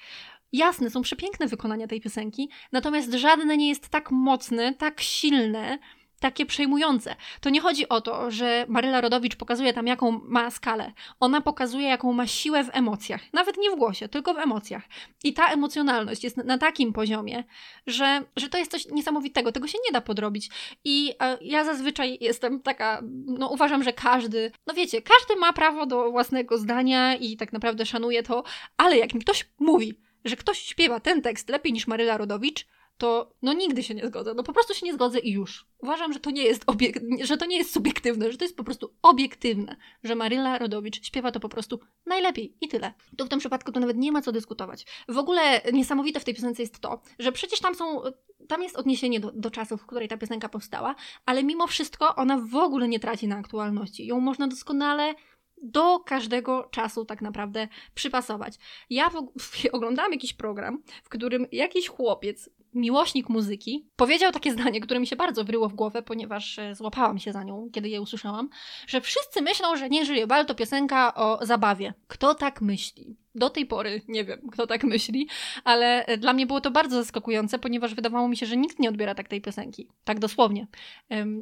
Jasne, 0.54 0.90
są 0.90 1.02
przepiękne 1.02 1.48
wykonania 1.48 1.88
tej 1.88 2.02
piosenki, 2.02 2.50
natomiast 2.72 3.14
żadne 3.14 3.58
nie 3.58 3.70
jest 3.70 3.90
tak 3.90 4.12
mocne, 4.12 4.74
tak 4.74 5.02
silne, 5.02 5.80
takie 6.20 6.46
przejmujące. 6.46 7.16
To 7.42 7.50
nie 7.50 7.62
chodzi 7.62 7.90
o 7.90 8.02
to, 8.02 8.32
że 8.32 8.66
Maryla 8.70 9.02
Rodowicz 9.02 9.36
pokazuje 9.36 9.74
tam, 9.74 9.88
jaką 9.88 10.22
ma 10.24 10.52
skalę. 10.52 10.92
Ona 11.20 11.42
pokazuje, 11.42 11.88
jaką 11.88 12.14
ma 12.14 12.28
siłę 12.28 12.64
w 12.64 12.70
emocjach. 12.74 13.22
Nawet 13.34 13.58
nie 13.58 13.72
w 13.72 13.76
głosie, 13.76 14.08
tylko 14.08 14.34
w 14.34 14.38
emocjach. 14.38 14.84
I 15.24 15.34
ta 15.34 15.48
emocjonalność 15.48 16.24
jest 16.24 16.38
na 16.38 16.58
takim 16.58 16.94
poziomie, 16.94 17.44
że, 17.88 18.22
że 18.36 18.50
to 18.50 18.58
jest 18.58 18.72
coś 18.72 18.86
niesamowitego. 18.86 19.52
Tego 19.52 19.68
się 19.68 19.78
nie 19.86 19.92
da 19.92 20.02
podrobić. 20.02 20.50
I 20.84 21.14
e, 21.20 21.38
ja 21.42 21.64
zazwyczaj 21.64 22.18
jestem 22.22 22.62
taka, 22.62 23.02
no 23.26 23.48
uważam, 23.50 23.84
że 23.84 23.94
każdy, 23.94 24.52
no 24.68 24.74
wiecie, 24.74 25.02
każdy 25.02 25.36
ma 25.36 25.54
prawo 25.54 25.86
do 25.86 26.12
własnego 26.12 26.58
zdania 26.58 27.16
i 27.16 27.38
tak 27.38 27.54
naprawdę 27.54 27.86
szanuje 27.86 28.24
to, 28.24 28.44
ale 28.78 28.98
jak 28.98 29.14
mi 29.14 29.22
ktoś 29.22 29.46
mówi, 29.60 29.94
że 30.26 30.36
ktoś 30.36 30.60
śpiewa 30.60 31.00
ten 31.00 31.22
tekst 31.22 31.50
lepiej 31.50 31.74
niż 31.74 31.88
Maryla 31.88 32.18
Rodowicz, 32.18 32.68
to 32.98 33.34
no 33.42 33.54
nigdy 33.54 33.84
się 33.84 33.96
nie 33.96 34.08
zgodzę. 34.08 34.34
No 34.34 34.44
po 34.44 34.54
prostu 34.54 34.74
się 34.74 34.86
nie 34.86 34.94
zgodzę 34.94 35.20
i 35.20 35.32
już. 35.32 35.66
Uważam, 35.80 36.14
że 36.14 36.20
to 36.20 36.32
nie 36.32 36.44
jest 36.44 36.66
obiek- 36.66 37.26
że 37.26 37.38
to 37.38 37.46
nie 37.46 37.58
jest 37.58 37.74
subiektywne, 37.74 38.32
że 38.32 38.38
to 38.38 38.46
jest 38.46 38.58
po 38.58 38.64
prostu 38.64 38.94
obiektywne, 39.02 39.76
że 40.04 40.16
Maryla 40.16 40.58
Rodowicz 40.58 41.06
śpiewa 41.06 41.32
to 41.32 41.40
po 41.40 41.50
prostu 41.50 41.80
najlepiej 42.06 42.58
i 42.62 42.68
tyle. 42.68 42.94
Tu 43.18 43.26
w 43.26 43.30
tym 43.30 43.40
przypadku 43.40 43.72
to 43.72 43.80
nawet 43.80 43.98
nie 43.98 44.12
ma 44.12 44.22
co 44.22 44.32
dyskutować. 44.32 44.86
W 45.08 45.18
ogóle 45.18 45.62
niesamowite 45.74 46.20
w 46.20 46.24
tej 46.24 46.34
piosence 46.34 46.62
jest 46.62 46.80
to, 46.80 47.02
że 47.20 47.32
przecież 47.32 47.60
tam 47.60 47.76
są 47.76 48.02
tam 48.48 48.64
jest 48.64 48.76
odniesienie 48.76 49.20
do, 49.20 49.32
do 49.32 49.52
czasów, 49.52 49.82
w 49.82 49.86
której 49.86 50.08
ta 50.08 50.18
piosenka 50.18 50.50
powstała, 50.50 50.96
ale 51.26 51.44
mimo 51.44 51.68
wszystko 51.68 52.16
ona 52.16 52.38
w 52.38 52.56
ogóle 52.56 52.88
nie 52.88 53.00
traci 53.00 53.28
na 53.28 53.38
aktualności. 53.38 54.06
Ją 54.06 54.20
można 54.20 54.48
doskonale 54.48 55.16
do 55.64 56.00
każdego 56.00 56.70
czasu 56.72 57.06
tak 57.06 57.22
naprawdę 57.22 57.68
przypasować. 57.96 58.54
Ja 58.90 59.10
w, 59.40 59.66
oglądałam 59.72 60.12
jakiś 60.12 60.34
program, 60.34 60.84
w 61.04 61.10
którym 61.10 61.48
jakiś 61.52 61.88
chłopiec, 61.88 62.50
miłośnik 62.74 63.30
muzyki, 63.30 63.88
powiedział 63.96 64.32
takie 64.32 64.52
zdanie, 64.52 64.82
które 64.82 65.00
mi 65.00 65.08
się 65.08 65.16
bardzo 65.16 65.44
wryło 65.44 65.70
w 65.70 65.74
głowę, 65.74 66.02
ponieważ 66.02 66.60
e, 66.60 66.76
złapałam 66.76 67.20
się 67.20 67.32
za 67.32 67.44
nią, 67.44 67.70
kiedy 67.74 67.90
je 67.90 68.02
usłyszałam, 68.02 68.50
że 68.88 69.02
wszyscy 69.02 69.42
myślą, 69.42 69.76
że 69.76 69.90
Nie 69.90 70.06
żyje 70.06 70.28
bal 70.28 70.46
to 70.46 70.56
piosenka 70.56 71.14
o 71.16 71.46
zabawie. 71.46 71.94
Kto 72.08 72.36
tak 72.36 72.62
myśli? 72.62 73.23
Do 73.36 73.50
tej 73.50 73.66
pory 73.66 74.02
nie 74.08 74.24
wiem, 74.24 74.40
kto 74.52 74.68
tak 74.68 74.84
myśli, 74.84 75.28
ale 75.64 76.06
e, 76.06 76.18
dla 76.18 76.34
mnie 76.34 76.46
było 76.46 76.62
to 76.62 76.72
bardzo 76.72 76.96
zaskakujące, 76.96 77.60
ponieważ 77.60 77.96
wydawało 77.96 78.28
mi 78.28 78.38
się, 78.38 78.46
że 78.46 78.58
nikt 78.58 78.80
nie 78.80 78.90
odbiera 78.90 79.16
tak 79.16 79.28
tej 79.28 79.42
piosenki. 79.42 79.88
Tak 80.04 80.20
dosłownie. 80.20 80.68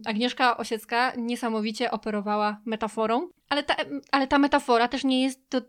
Agnieszka 0.06 0.58
Osiecka 0.58 1.14
niesamowicie 1.18 1.92
operowała 1.92 2.62
metaforą, 2.66 3.30
ale 3.52 3.64
ta, 3.64 3.76
ale 4.12 4.28
ta 4.28 4.40
metafora 4.40 4.88
też 4.88 5.04
nie 5.04 5.24
jest 5.24 5.40
do, 5.50 5.62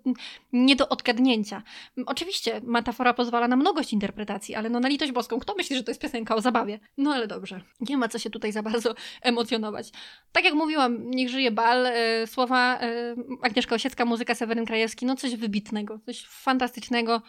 nie 0.52 0.76
do 0.76 0.88
odgadnięcia. 0.88 1.62
Oczywiście 2.06 2.60
metafora 2.64 3.14
pozwala 3.14 3.48
na 3.48 3.56
mnogość 3.56 3.92
interpretacji, 3.92 4.54
ale 4.54 4.70
no 4.70 4.80
na 4.80 4.88
litość 4.88 5.12
boską, 5.12 5.38
kto 5.38 5.54
myśli, 5.54 5.76
że 5.76 5.82
to 5.82 5.90
jest 5.90 6.00
piosenka 6.00 6.34
o 6.34 6.40
zabawie? 6.40 6.80
No 6.96 7.14
ale 7.14 7.26
dobrze, 7.26 7.60
nie 7.80 7.96
ma 7.96 8.08
co 8.08 8.18
się 8.18 8.30
tutaj 8.30 8.52
za 8.52 8.62
bardzo 8.62 8.94
emocjonować. 9.22 9.90
Tak 10.32 10.44
jak 10.44 10.54
mówiłam, 10.54 11.10
niech 11.10 11.28
żyje 11.28 11.50
bal, 11.50 11.86
e, 11.86 12.26
słowa 12.26 12.78
e, 12.80 13.14
Agnieszka 13.42 13.74
Osiecka, 13.74 14.04
muzyka 14.04 14.34
Seweryn 14.34 14.66
Krajewski, 14.66 15.06
no 15.06 15.16
coś 15.16 15.36
wybitnego, 15.36 15.98
fantastycznego 16.20 17.22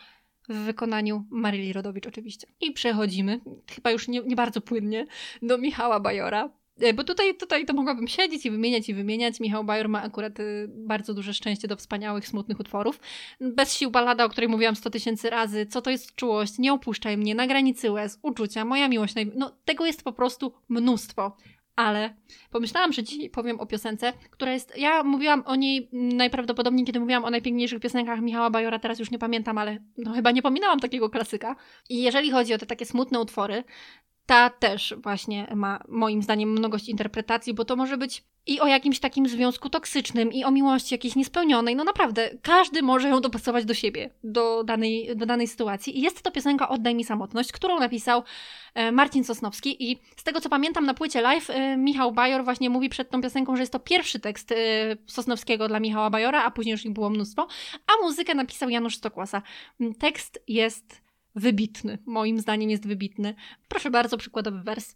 w 0.50 0.56
wykonaniu 0.56 1.26
Maryli 1.30 1.74
Rodowicz 1.74 2.08
oczywiście. 2.08 2.48
I 2.62 2.72
przechodzimy, 2.72 3.40
chyba 3.76 3.92
już 3.92 4.08
nie, 4.08 4.22
nie 4.22 4.36
bardzo 4.36 4.62
płynnie, 4.62 5.06
do 5.42 5.58
Michała 5.58 6.00
Bajora. 6.00 6.50
E, 6.82 6.94
bo 6.94 7.04
tutaj, 7.04 7.36
tutaj 7.36 7.66
to 7.66 7.74
mogłabym 7.74 8.08
siedzieć 8.08 8.46
i 8.46 8.52
wymieniać 8.52 8.90
i 8.90 8.94
wymieniać. 8.94 9.40
Michał 9.40 9.64
Bajor 9.64 9.90
ma 9.90 10.02
akurat 10.02 10.40
y, 10.40 10.70
bardzo 10.70 11.14
duże 11.14 11.34
szczęście 11.34 11.68
do 11.68 11.76
wspaniałych, 11.76 12.28
smutnych 12.28 12.60
utworów. 12.60 13.00
Bez 13.42 13.74
sił 13.74 13.92
balada, 13.92 14.26
o 14.26 14.30
której 14.30 14.50
mówiłam 14.50 14.76
sto 14.76 14.90
tysięcy 14.90 15.30
razy. 15.30 15.66
Co 15.66 15.82
to 15.82 15.90
jest 15.90 16.16
czułość? 16.16 16.60
Nie 16.60 16.74
opuszczaj 16.74 17.18
mnie. 17.18 17.36
Na 17.36 17.48
granicy 17.48 17.92
łez. 17.92 18.20
Uczucia. 18.22 18.66
Moja 18.66 18.88
miłość. 18.88 19.14
No 19.36 19.58
tego 19.66 19.86
jest 19.86 20.04
po 20.04 20.14
prostu 20.14 20.54
mnóstwo 20.70 21.38
ale 21.76 22.16
pomyślałam, 22.52 22.94
że 22.94 23.04
dzisiaj 23.04 23.30
powiem 23.30 23.60
o 23.60 23.66
piosence, 23.66 24.14
która 24.32 24.54
jest. 24.54 24.78
Ja 24.78 25.04
mówiłam 25.04 25.44
o 25.46 25.56
niej 25.56 25.90
najprawdopodobniej, 25.92 26.86
kiedy 26.86 27.00
mówiłam 27.00 27.26
o 27.26 27.30
najpiękniejszych 27.30 27.80
piosenkach 27.80 28.22
Michała 28.22 28.50
Bajora, 28.50 28.80
teraz 28.80 29.00
już 29.00 29.12
nie 29.12 29.20
pamiętam, 29.20 29.58
ale 29.58 29.78
no, 29.98 30.14
chyba 30.14 30.32
nie 30.32 30.42
pominęłam 30.42 30.80
takiego 30.80 31.10
klasyka. 31.10 31.56
I 31.90 32.04
jeżeli 32.04 32.32
chodzi 32.32 32.54
o 32.54 32.58
te 32.58 32.66
takie 32.66 32.86
smutne 32.86 33.20
utwory, 33.20 33.64
ta 34.26 34.50
też 34.50 34.94
właśnie 34.98 35.48
ma 35.56 35.80
moim 35.88 36.24
zdaniem 36.24 36.52
mnogość 36.52 36.90
interpretacji, 36.90 37.54
bo 37.54 37.66
to 37.66 37.76
może 37.76 37.98
być 37.98 38.24
i 38.46 38.60
o 38.60 38.68
jakimś 38.68 39.00
takim 39.00 39.28
związku 39.28 39.70
toksycznym, 39.70 40.34
i 40.34 40.44
o 40.44 40.52
miłości 40.52 40.94
jakiejś 40.94 41.16
niespełnionej. 41.16 41.76
No 41.76 41.84
naprawdę, 41.84 42.30
każdy 42.42 42.82
może 42.82 43.10
ją 43.10 43.22
dopasować 43.22 43.66
do 43.66 43.74
siebie, 43.74 44.10
do 44.24 44.64
danej, 44.64 45.16
do 45.16 45.26
danej 45.26 45.48
sytuacji. 45.48 45.98
I 45.98 46.02
jest 46.02 46.22
to 46.22 46.32
piosenka 46.32 46.70
Oddaj 46.70 46.96
mi 46.96 47.04
samotność, 47.04 47.52
którą 47.52 47.80
napisał 47.80 48.24
e, 48.74 48.92
Marcin 48.92 49.24
Sosnowski. 49.24 49.92
I 49.92 50.00
z 50.18 50.24
tego 50.24 50.42
co 50.42 50.50
pamiętam 50.50 50.86
na 50.86 50.94
płycie 50.94 51.22
live, 51.22 51.50
e, 51.50 51.78
Michał 51.78 52.12
Bajor 52.12 52.44
właśnie 52.44 52.70
mówi 52.70 52.90
przed 52.90 53.10
tą 53.10 53.22
piosenką, 53.22 53.56
że 53.56 53.62
jest 53.62 53.74
to 53.74 53.80
pierwszy 53.80 54.20
tekst 54.20 54.52
e, 54.52 54.56
Sosnowskiego 55.08 55.68
dla 55.68 55.80
Michała 55.80 56.10
Bajora, 56.10 56.44
a 56.44 56.52
później 56.52 56.72
już 56.72 56.86
ich 56.86 56.94
było 56.94 57.10
mnóstwo. 57.10 57.48
A 57.88 58.04
muzykę 58.06 58.36
napisał 58.36 58.70
Janusz 58.70 58.96
Stokłasa. 58.96 59.42
Tekst 60.00 60.44
jest 60.48 61.03
wybitny. 61.36 61.98
Moim 62.06 62.40
zdaniem 62.40 62.70
jest 62.70 62.88
wybitny. 62.88 63.36
Proszę 63.68 63.92
bardzo, 63.92 64.18
przykładowy 64.18 64.64
wers. 64.64 64.96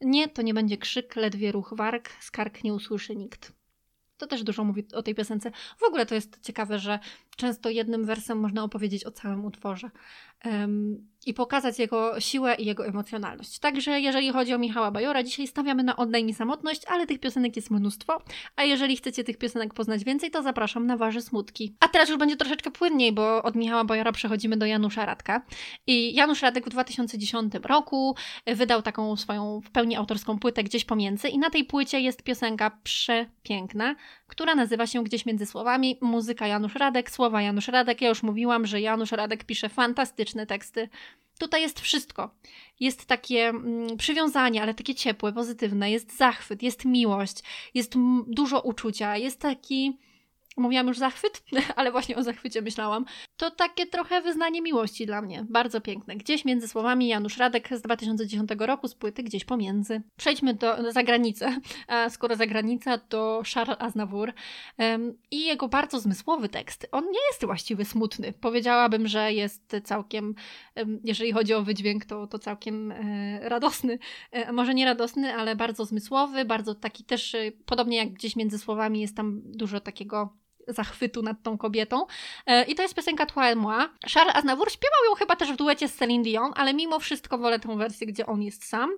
Nie, 0.00 0.28
to 0.28 0.42
nie 0.42 0.54
będzie 0.54 0.76
krzyk, 0.76 1.16
ledwie 1.16 1.52
ruch 1.52 1.74
warg, 1.76 2.10
skarg 2.20 2.64
nie 2.64 2.74
usłyszy 2.74 3.16
nikt. 3.16 3.52
To 4.18 4.26
też 4.26 4.42
dużo 4.42 4.64
mówi 4.64 4.84
o 4.94 5.02
tej 5.02 5.14
piosence. 5.14 5.50
W 5.78 5.82
ogóle 5.82 6.06
to 6.06 6.14
jest 6.14 6.40
ciekawe, 6.42 6.78
że 6.78 6.98
często 7.36 7.70
jednym 7.70 8.04
wersem 8.04 8.38
można 8.38 8.64
opowiedzieć 8.64 9.04
o 9.04 9.10
całym 9.10 9.44
utworze 9.44 9.90
i 11.26 11.34
pokazać 11.34 11.78
jego 11.78 12.20
siłę 12.20 12.54
i 12.54 12.66
jego 12.66 12.86
emocjonalność. 12.86 13.58
Także 13.58 14.00
jeżeli 14.00 14.32
chodzi 14.32 14.54
o 14.54 14.58
Michała 14.58 14.90
Bajora, 14.90 15.22
dzisiaj 15.22 15.46
stawiamy 15.46 15.82
na 15.82 15.96
mi 16.22 16.34
samotność, 16.34 16.82
ale 16.88 17.06
tych 17.06 17.20
piosenek 17.20 17.56
jest 17.56 17.70
mnóstwo, 17.70 18.22
a 18.56 18.64
jeżeli 18.64 18.96
chcecie 18.96 19.24
tych 19.24 19.38
piosenek 19.38 19.74
poznać 19.74 20.04
więcej, 20.04 20.30
to 20.30 20.42
zapraszam 20.42 20.86
na 20.86 20.96
Wasze 20.96 21.22
Smutki. 21.22 21.76
A 21.80 21.88
teraz 21.88 22.08
już 22.08 22.18
będzie 22.18 22.36
troszeczkę 22.36 22.70
płynniej, 22.70 23.12
bo 23.12 23.42
od 23.42 23.54
Michała 23.54 23.84
Bajora 23.84 24.12
przechodzimy 24.12 24.56
do 24.56 24.66
Janusza 24.66 25.06
Radka. 25.06 25.42
I 25.86 26.14
Janusz 26.14 26.42
Radek 26.42 26.66
w 26.66 26.68
2010 26.68 27.54
roku 27.62 28.16
wydał 28.46 28.82
taką 28.82 29.16
swoją 29.16 29.60
w 29.60 29.70
pełni 29.70 29.96
autorską 29.96 30.38
płytę 30.38 30.64
Gdzieś 30.64 30.84
Pomiędzy 30.84 31.28
i 31.28 31.38
na 31.38 31.50
tej 31.50 31.64
płycie 31.64 32.00
jest 32.00 32.22
piosenka 32.22 32.70
przepiękna, 32.82 33.94
która 34.26 34.54
nazywa 34.54 34.86
się 34.86 35.04
Gdzieś 35.04 35.26
Między 35.26 35.46
Słowami, 35.46 35.98
muzyka 36.00 36.46
Janusz 36.46 36.74
Radek, 36.74 37.10
słowa 37.10 37.42
Janusz 37.42 37.68
Radek. 37.68 38.00
Ja 38.00 38.08
już 38.08 38.22
mówiłam, 38.22 38.66
że 38.66 38.80
Janusz 38.80 39.12
Radek 39.12 39.44
pisze 39.44 39.68
fantastyczne 39.68 40.46
teksty. 40.46 40.88
Tutaj 41.38 41.62
jest 41.62 41.80
wszystko. 41.80 42.30
Jest 42.80 43.06
takie 43.06 43.48
mm, 43.48 43.96
przywiązanie, 43.96 44.62
ale 44.62 44.74
takie 44.74 44.94
ciepłe, 44.94 45.32
pozytywne. 45.32 45.90
Jest 45.90 46.16
zachwyt, 46.16 46.62
jest 46.62 46.84
miłość, 46.84 47.42
jest 47.74 47.94
dużo 48.26 48.60
uczucia, 48.60 49.16
jest 49.16 49.40
taki 49.40 49.98
mówiłam 50.56 50.88
już 50.88 50.98
zachwyt, 50.98 51.42
ale 51.76 51.92
właśnie 51.92 52.16
o 52.16 52.22
zachwycie 52.22 52.62
myślałam, 52.62 53.04
to 53.36 53.50
takie 53.50 53.86
trochę 53.86 54.22
wyznanie 54.22 54.62
miłości 54.62 55.06
dla 55.06 55.22
mnie. 55.22 55.46
Bardzo 55.48 55.80
piękne. 55.80 56.16
Gdzieś 56.16 56.44
między 56.44 56.68
słowami 56.68 57.08
Janusz 57.08 57.36
Radek 57.36 57.68
z 57.70 57.82
2010 57.82 58.50
roku 58.58 58.88
z 58.88 58.94
płyty 58.94 59.22
Gdzieś 59.22 59.44
pomiędzy. 59.44 60.02
Przejdźmy 60.16 60.54
do, 60.54 60.92
za 60.92 61.02
granicę. 61.02 61.56
A 61.88 62.10
skoro 62.10 62.36
za 62.36 62.46
granica, 62.46 62.98
to 62.98 63.42
Charles 63.54 63.76
Aznavour 63.80 64.32
i 65.30 65.46
jego 65.46 65.68
bardzo 65.68 66.00
zmysłowy 66.00 66.48
tekst. 66.48 66.88
On 66.92 67.04
nie 67.04 67.20
jest 67.30 67.44
właściwie 67.44 67.84
smutny. 67.84 68.32
Powiedziałabym, 68.32 69.08
że 69.08 69.32
jest 69.32 69.76
całkiem, 69.84 70.34
jeżeli 71.04 71.32
chodzi 71.32 71.54
o 71.54 71.62
wydźwięk, 71.62 72.04
to, 72.04 72.26
to 72.26 72.38
całkiem 72.38 72.92
e, 72.92 73.48
radosny. 73.48 73.98
E, 74.30 74.52
może 74.52 74.74
nie 74.74 74.84
radosny, 74.84 75.34
ale 75.34 75.56
bardzo 75.56 75.84
zmysłowy, 75.84 76.44
bardzo 76.44 76.74
taki 76.74 77.04
też, 77.04 77.34
e, 77.34 77.52
podobnie 77.66 77.96
jak 77.96 78.12
gdzieś 78.12 78.36
między 78.36 78.58
słowami 78.58 79.00
jest 79.00 79.16
tam 79.16 79.42
dużo 79.44 79.80
takiego 79.80 80.36
zachwytu 80.66 81.22
nad 81.22 81.42
tą 81.42 81.58
kobietą. 81.58 82.06
E, 82.46 82.64
I 82.64 82.74
to 82.74 82.82
jest 82.82 82.94
piosenka 82.94 83.24
et 83.24 83.56
moi. 83.56 83.88
Charles 84.14 84.36
Aznavour 84.36 84.70
śpiewał 84.70 85.04
ją 85.08 85.14
chyba 85.14 85.36
też 85.36 85.52
w 85.52 85.56
duecie 85.56 85.88
z 85.88 85.94
Celine 85.94 86.22
Dion, 86.22 86.52
ale 86.56 86.74
mimo 86.74 86.98
wszystko 86.98 87.38
wolę 87.38 87.58
tę 87.58 87.76
wersję, 87.76 88.06
gdzie 88.06 88.26
on 88.26 88.42
jest 88.42 88.64
sam. 88.64 88.90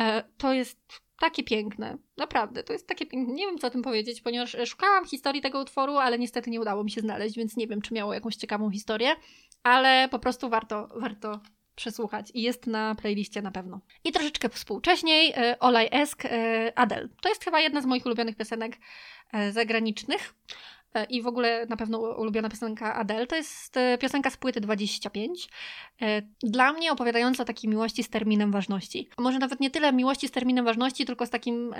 E, 0.00 0.24
to 0.38 0.52
jest 0.52 0.78
takie 1.20 1.42
piękne. 1.42 1.98
Naprawdę, 2.16 2.64
to 2.64 2.72
jest 2.72 2.86
takie 2.86 3.06
piękne. 3.06 3.34
Nie 3.34 3.46
wiem, 3.46 3.58
co 3.58 3.66
o 3.66 3.70
tym 3.70 3.82
powiedzieć, 3.82 4.20
ponieważ 4.20 4.56
szukałam 4.66 5.06
historii 5.06 5.42
tego 5.42 5.60
utworu, 5.60 5.96
ale 5.96 6.18
niestety 6.18 6.50
nie 6.50 6.60
udało 6.60 6.84
mi 6.84 6.90
się 6.90 7.00
znaleźć, 7.00 7.36
więc 7.36 7.56
nie 7.56 7.66
wiem, 7.66 7.82
czy 7.82 7.94
miało 7.94 8.14
jakąś 8.14 8.36
ciekawą 8.36 8.70
historię, 8.70 9.16
ale 9.62 10.08
po 10.10 10.18
prostu 10.18 10.48
warto, 10.48 10.88
warto 10.96 11.40
przesłuchać 11.74 12.30
i 12.34 12.42
jest 12.42 12.66
na 12.66 12.94
playliście 12.94 13.42
na 13.42 13.50
pewno. 13.50 13.80
I 14.04 14.12
troszeczkę 14.12 14.48
współcześniej 14.48 15.32
e, 15.36 15.58
Olaj 15.58 15.88
Esk 15.90 16.22
Adele. 16.74 17.08
To 17.22 17.28
jest 17.28 17.44
chyba 17.44 17.60
jedna 17.60 17.80
z 17.80 17.86
moich 17.86 18.06
ulubionych 18.06 18.36
piosenek 18.36 18.76
zagranicznych. 19.50 20.34
E, 20.94 21.04
i 21.04 21.22
w 21.22 21.26
ogóle 21.26 21.66
na 21.66 21.76
pewno 21.76 21.98
ulubiona 21.98 22.48
piosenka 22.48 22.94
Adele. 22.94 23.26
To 23.26 23.36
jest 23.36 23.76
e, 23.76 23.98
piosenka 23.98 24.30
z 24.30 24.36
płyty 24.36 24.60
25. 24.60 25.48
E, 26.00 26.22
dla 26.42 26.72
mnie 26.72 26.92
opowiadająca 26.92 27.44
takiej 27.44 27.70
miłości 27.70 28.02
z 28.02 28.10
terminem 28.10 28.52
ważności. 28.52 29.08
Może 29.18 29.38
nawet 29.38 29.60
nie 29.60 29.70
tyle 29.70 29.92
miłości 29.92 30.28
z 30.28 30.30
terminem 30.30 30.64
ważności, 30.64 31.06
tylko 31.06 31.26
z 31.26 31.30
takim 31.30 31.74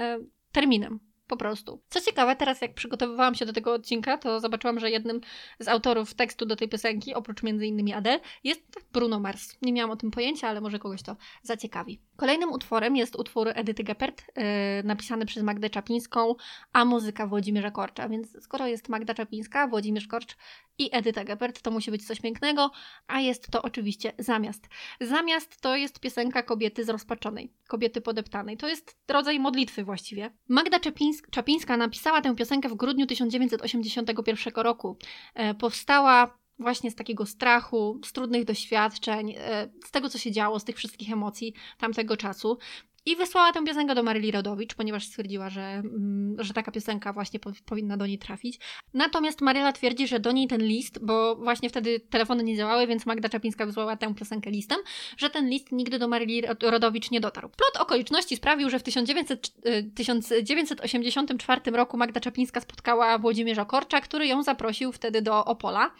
terminem. 0.52 1.00
Po 1.28 1.36
prostu. 1.36 1.82
Co 1.88 2.00
ciekawe, 2.00 2.36
teraz 2.36 2.60
jak 2.60 2.74
przygotowywałam 2.74 3.34
się 3.34 3.46
do 3.46 3.52
tego 3.52 3.72
odcinka, 3.72 4.18
to 4.18 4.40
zobaczyłam, 4.40 4.80
że 4.80 4.90
jednym 4.90 5.20
z 5.60 5.68
autorów 5.68 6.14
tekstu 6.14 6.46
do 6.46 6.56
tej 6.56 6.68
piosenki, 6.68 7.14
oprócz 7.14 7.42
między 7.42 7.66
innymi 7.66 7.92
Adele, 7.92 8.20
jest 8.44 8.62
Bruno 8.92 9.20
Mars. 9.20 9.56
Nie 9.62 9.72
miałam 9.72 9.90
o 9.90 9.96
tym 9.96 10.10
pojęcia, 10.10 10.48
ale 10.48 10.60
może 10.60 10.78
kogoś 10.78 11.02
to 11.02 11.16
zaciekawi. 11.42 12.00
Kolejnym 12.16 12.52
utworem 12.52 12.96
jest 12.96 13.16
utwór 13.16 13.48
Edyty 13.54 13.84
Geppert, 13.84 14.22
yy, 14.36 14.42
napisany 14.84 15.26
przez 15.26 15.42
Magdę 15.42 15.70
Czapińską, 15.70 16.34
a 16.72 16.84
muzyka 16.84 17.26
Włodzimierza 17.26 17.70
Korcza. 17.70 18.08
Więc 18.08 18.42
skoro 18.44 18.66
jest 18.66 18.88
Magda 18.88 19.14
Czapińska, 19.14 19.68
Włodzimierz 19.68 20.06
Korcz 20.06 20.36
i 20.78 20.88
Edyta 20.92 21.24
Geppert, 21.24 21.62
to 21.62 21.70
musi 21.70 21.90
być 21.90 22.06
coś 22.06 22.20
pięknego, 22.20 22.70
a 23.06 23.20
jest 23.20 23.50
to 23.50 23.62
oczywiście 23.62 24.12
Zamiast. 24.18 24.68
Zamiast 25.00 25.60
to 25.60 25.76
jest 25.76 26.00
piosenka 26.00 26.42
kobiety 26.42 26.84
zrozpaczonej, 26.84 27.52
kobiety 27.68 28.00
podeptanej. 28.00 28.56
To 28.56 28.68
jest 28.68 28.96
rodzaj 29.08 29.40
modlitwy 29.40 29.84
właściwie. 29.84 30.30
Magda 30.48 30.80
Czapińska, 30.80 31.17
Czapińska 31.30 31.76
napisała 31.76 32.20
tę 32.20 32.36
piosenkę 32.36 32.68
w 32.68 32.74
grudniu 32.74 33.06
1981 33.06 34.52
roku. 34.56 34.96
E, 35.34 35.54
powstała 35.54 36.38
właśnie 36.58 36.90
z 36.90 36.94
takiego 36.94 37.26
strachu, 37.26 38.00
z 38.04 38.12
trudnych 38.12 38.44
doświadczeń, 38.44 39.34
e, 39.38 39.68
z 39.86 39.90
tego, 39.90 40.08
co 40.08 40.18
się 40.18 40.32
działo, 40.32 40.60
z 40.60 40.64
tych 40.64 40.76
wszystkich 40.76 41.12
emocji 41.12 41.54
tamtego 41.78 42.16
czasu. 42.16 42.58
I 43.06 43.16
wysłała 43.16 43.52
tę 43.52 43.64
piosenkę 43.64 43.94
do 43.94 44.02
Maryli 44.02 44.30
Rodowicz, 44.30 44.74
ponieważ 44.74 45.06
stwierdziła, 45.06 45.50
że, 45.50 45.62
mm, 45.62 46.36
że 46.38 46.54
taka 46.54 46.72
piosenka 46.72 47.12
właśnie 47.12 47.40
po, 47.40 47.50
powinna 47.66 47.96
do 47.96 48.06
niej 48.06 48.18
trafić. 48.18 48.60
Natomiast 48.94 49.40
Maryla 49.40 49.72
twierdzi, 49.72 50.08
że 50.08 50.20
do 50.20 50.32
niej 50.32 50.48
ten 50.48 50.62
list, 50.62 50.98
bo 51.04 51.36
właśnie 51.36 51.68
wtedy 51.68 52.00
telefony 52.00 52.44
nie 52.44 52.56
działały, 52.56 52.86
więc 52.86 53.06
Magda 53.06 53.28
Czapińska 53.28 53.66
wysłała 53.66 53.96
tę 53.96 54.14
piosenkę 54.14 54.50
listem, 54.50 54.78
że 55.16 55.30
ten 55.30 55.48
list 55.48 55.72
nigdy 55.72 55.98
do 55.98 56.08
Maryli 56.08 56.42
Rodowicz 56.62 57.10
nie 57.10 57.20
dotarł. 57.20 57.48
Plot 57.48 57.82
okoliczności 57.82 58.36
sprawił, 58.36 58.70
że 58.70 58.78
w 58.78 58.82
1900, 58.82 59.52
1984 59.94 61.60
y, 61.66 61.70
roku 61.70 61.96
Magda 61.96 62.20
Czapińska 62.20 62.60
spotkała 62.60 63.18
Włodzimierza 63.18 63.64
Korcza, 63.64 64.00
który 64.00 64.26
ją 64.26 64.42
zaprosił 64.42 64.92
wtedy 64.92 65.22
do 65.22 65.44
Opola. 65.44 65.90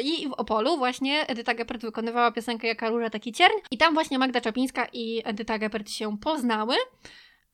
I 0.00 0.28
w 0.28 0.32
Opolu 0.32 0.76
właśnie 0.76 1.26
Edyta 1.26 1.54
Geppert 1.54 1.82
wykonywała 1.82 2.32
piosenkę 2.32 2.68
Jaka 2.68 2.88
róża, 2.88 3.10
taki 3.10 3.32
cierń. 3.32 3.54
I 3.70 3.78
tam 3.78 3.94
właśnie 3.94 4.18
Magda 4.18 4.40
Czapińska 4.40 4.86
i 4.92 5.22
Edyta 5.24 5.58
Geppert 5.58 5.90
się 5.90 6.18
poznały. 6.18 6.74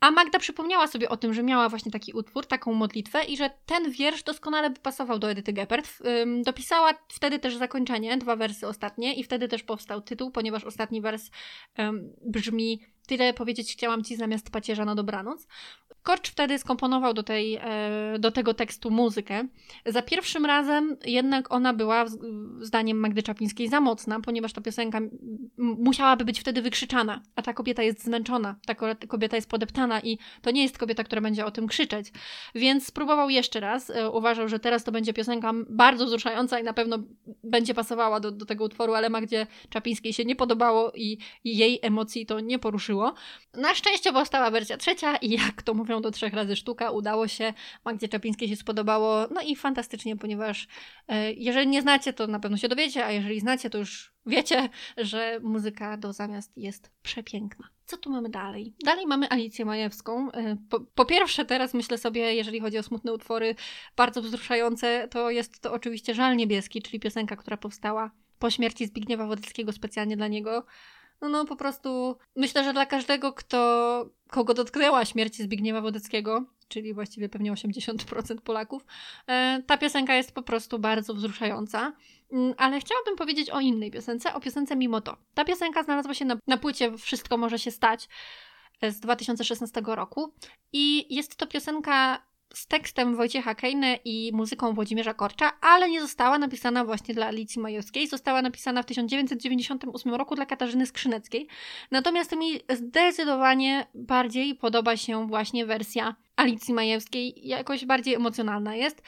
A 0.01 0.11
Magda 0.11 0.39
przypomniała 0.39 0.87
sobie 0.87 1.09
o 1.09 1.17
tym, 1.17 1.35
że 1.35 1.43
miała 1.43 1.69
właśnie 1.69 1.93
taki 1.93 2.13
utwór, 2.13 2.47
taką 2.47 2.73
modlitwę 2.73 3.25
i 3.25 3.37
że 3.37 3.51
ten 3.67 3.91
wiersz 3.91 4.23
doskonale 4.23 4.71
by 4.71 4.81
pasował 4.81 5.19
do 5.19 5.31
Edyty 5.31 5.53
Geppert. 5.53 5.89
Dopisała 6.45 6.95
wtedy 7.09 7.39
też 7.39 7.57
zakończenie, 7.57 8.17
dwa 8.17 8.37
wersy 8.37 8.69
ostatnie 8.69 9.15
i 9.15 9.25
wtedy 9.25 9.49
też 9.49 9.63
powstał 9.63 10.01
tytuł, 10.01 10.31
ponieważ 10.31 10.65
ostatni 10.65 11.01
wers 11.01 11.31
um, 11.79 12.13
brzmi 12.27 12.81
Tyle 13.07 13.35
powiedzieć 13.35 13.73
chciałam 13.73 14.05
ci 14.05 14.17
zamiast 14.17 14.51
pacierza 14.51 14.85
na 14.85 14.95
dobranoc. 14.95 15.47
Korcz 16.05 16.31
wtedy 16.31 16.59
skomponował 16.59 17.15
do, 17.15 17.23
tej, 17.23 17.57
e, 17.57 18.19
do 18.19 18.31
tego 18.31 18.55
tekstu 18.55 18.91
muzykę. 18.91 19.45
Za 19.87 20.03
pierwszym 20.03 20.47
razem 20.47 20.97
jednak 21.05 21.53
ona 21.53 21.75
była, 21.75 22.05
zdaniem 22.61 22.99
Magdy 22.99 23.23
Czapińskiej, 23.23 23.69
za 23.69 23.81
mocna, 23.81 24.21
ponieważ 24.21 24.53
ta 24.53 24.61
piosenka 24.61 25.01
musiałaby 25.59 26.25
być 26.25 26.41
wtedy 26.41 26.63
wykrzyczana, 26.63 27.23
a 27.37 27.43
ta 27.43 27.53
kobieta 27.53 27.83
jest 27.83 28.05
zmęczona, 28.05 28.57
ta 28.67 28.75
kobieta 29.09 29.37
jest 29.37 29.49
podeptana 29.49 30.01
i 30.01 30.19
to 30.43 30.51
nie 30.51 30.63
jest 30.63 30.79
kobieta, 30.79 31.05
która 31.05 31.21
będzie 31.21 31.47
o 31.47 31.51
tym 31.51 31.67
krzyczeć. 31.67 32.13
Więc 32.55 32.87
spróbował 32.87 33.31
jeszcze 33.31 33.61
raz. 33.61 33.91
E, 33.91 34.11
uważał, 34.11 34.49
że 34.49 34.59
teraz 34.59 34.85
to 34.85 34.93
będzie 34.93 35.13
piosenka 35.13 35.53
bardzo 35.69 36.07
wzruszająca 36.07 36.59
i 36.59 36.63
na 36.65 36.73
pewno 36.73 36.99
będzie 37.45 37.75
pasowała 37.75 38.21
do, 38.21 38.31
do 38.31 38.47
tego 38.47 38.65
utworu, 38.65 38.95
ale 38.95 39.11
Magdzie 39.11 39.47
Czapińskiej 39.69 40.13
się 40.13 40.25
nie 40.25 40.37
podobało 40.37 40.93
i, 40.95 41.19
i 41.45 41.57
jej 41.57 41.79
emocji 41.83 42.27
to 42.27 42.41
nie 42.41 42.59
poruszyło. 42.59 43.15
Na 43.55 43.75
szczęście 43.75 44.13
powstała 44.13 44.51
wersja 44.51 44.77
trzecia 44.77 45.17
i 45.17 45.31
jak 45.31 45.63
to 45.63 45.75
mówią 45.75 45.94
do 46.01 46.11
trzech 46.11 46.35
razy 46.35 46.57
sztuka, 46.57 46.91
udało 46.91 47.29
się. 47.29 47.53
Magdzie 47.85 48.09
Czapińskiej 48.09 48.49
się 48.49 48.57
spodobało. 48.57 49.27
No 49.35 49.41
i 49.41 49.57
fantastycznie, 49.57 50.17
ponieważ 50.17 50.69
e, 51.09 51.33
jeżeli 51.33 51.69
nie 51.69 51.83
znacie, 51.83 52.13
to 52.13 52.27
na 52.27 52.41
pewno 52.41 52.57
się 52.57 52.69
dowiecie, 52.69 53.05
a 53.05 53.11
jeżeli 53.11 53.41
znacie, 53.41 53.71
to 53.71 53.79
już 53.79 54.15
wiecie, 54.27 54.69
że 54.97 55.41
muzyka 55.43 55.97
do 55.97 56.13
zamiast 56.13 56.53
jest 56.57 56.91
przepiękna. 57.03 57.69
Co 57.87 57.97
tu 57.97 58.11
mamy 58.11 58.29
dalej? 58.29 58.75
Dalej 58.85 59.07
mamy 59.07 59.29
Alicję 59.29 59.65
Majewską. 59.65 60.33
E, 60.33 60.57
po, 60.71 60.81
po, 60.81 61.05
pierwsze, 61.05 61.45
teraz 61.45 61.75
myślę 61.75 61.99
sobie, 61.99 62.35
jeżeli 62.35 62.61
chodzi 62.61 62.79
o 62.79 62.83
smutne 62.83 63.13
utwory, 63.13 63.55
bardzo 63.97 64.23
wzruszające, 64.23 65.09
to 65.11 65.31
jest 65.31 65.61
to 65.61 65.73
oczywiście 65.73 66.15
Żal 66.15 66.37
Niebieski, 66.37 66.83
czyli 66.83 67.01
piosenka, 67.01 67.37
która 67.37 67.57
powstała 67.57 68.11
po 68.39 68.51
śmierci 68.51 68.87
Zbigniewa 68.87 69.27
Wodeckiego 69.27 69.73
specjalnie 69.73 70.17
dla 70.17 70.29
niego. 70.29 70.67
No, 71.25 71.31
no 71.31 71.45
po 71.45 71.57
prostu 71.57 72.17
myślę, 72.37 72.65
że 72.65 72.73
dla 72.73 72.87
każdego, 72.87 73.33
kto, 73.33 74.11
kogo 74.31 74.55
dotknęła 74.55 75.05
śmierć 75.05 75.37
Zbigniewa 75.37 75.81
Wodeckiego, 75.81 76.45
czyli 76.69 76.95
właściwie 76.95 77.29
pewnie 77.29 77.53
80% 77.53 78.41
Polaków, 78.41 78.85
e, 79.27 79.63
ta 79.67 79.79
piosenka 79.79 80.15
jest 80.15 80.33
po 80.33 80.43
prostu 80.43 80.79
bardzo 80.79 81.15
wzruszająca. 81.15 81.93
Mm, 82.33 82.55
ale 82.57 82.81
chciałabym 82.81 83.17
powiedzieć 83.17 83.51
o 83.51 83.61
innej 83.61 83.91
piosence, 83.91 84.35
o 84.35 84.41
piosence 84.41 84.77
Mimo 84.77 85.01
to. 85.01 85.17
Ta 85.35 85.45
piosenka 85.45 85.83
znalazła 85.83 86.15
się 86.15 86.25
na, 86.25 86.37
na 86.47 86.57
płycie 86.57 86.99
Wszystko 86.99 87.37
może 87.37 87.59
się 87.59 87.71
stać 87.71 88.09
e, 88.81 88.91
z 88.91 89.01
2016 89.01 89.83
roku 89.87 90.35
i 90.73 91.15
jest 91.15 91.37
to 91.37 91.47
piosenka 91.47 92.23
z 92.55 92.67
tekstem 92.67 93.17
Wojciecha 93.17 93.55
Kejne 93.55 93.99
i 94.05 94.31
muzyką 94.35 94.73
Włodzimierza 94.73 95.15
Korcza, 95.15 95.53
ale 95.61 95.91
nie 95.91 96.01
została 96.01 96.39
napisana 96.39 96.85
właśnie 96.85 97.15
dla 97.15 97.27
Alicji 97.27 97.61
Majewskiej. 97.61 98.09
Została 98.09 98.43
napisana 98.43 98.83
w 98.83 98.87
1998 98.87 100.15
roku 100.15 100.35
dla 100.35 100.47
Katarzyny 100.47 100.87
Skrzyneckiej. 100.87 101.49
Natomiast 101.91 102.37
mi 102.37 102.61
zdecydowanie 102.71 103.87
bardziej 103.95 104.55
podoba 104.55 104.97
się 104.97 105.27
właśnie 105.27 105.67
wersja 105.67 106.17
Alicji 106.37 106.75
Majewskiej. 106.75 107.49
Jakoś 107.49 107.85
bardziej 107.85 108.15
emocjonalna 108.15 108.75
jest. 108.75 109.03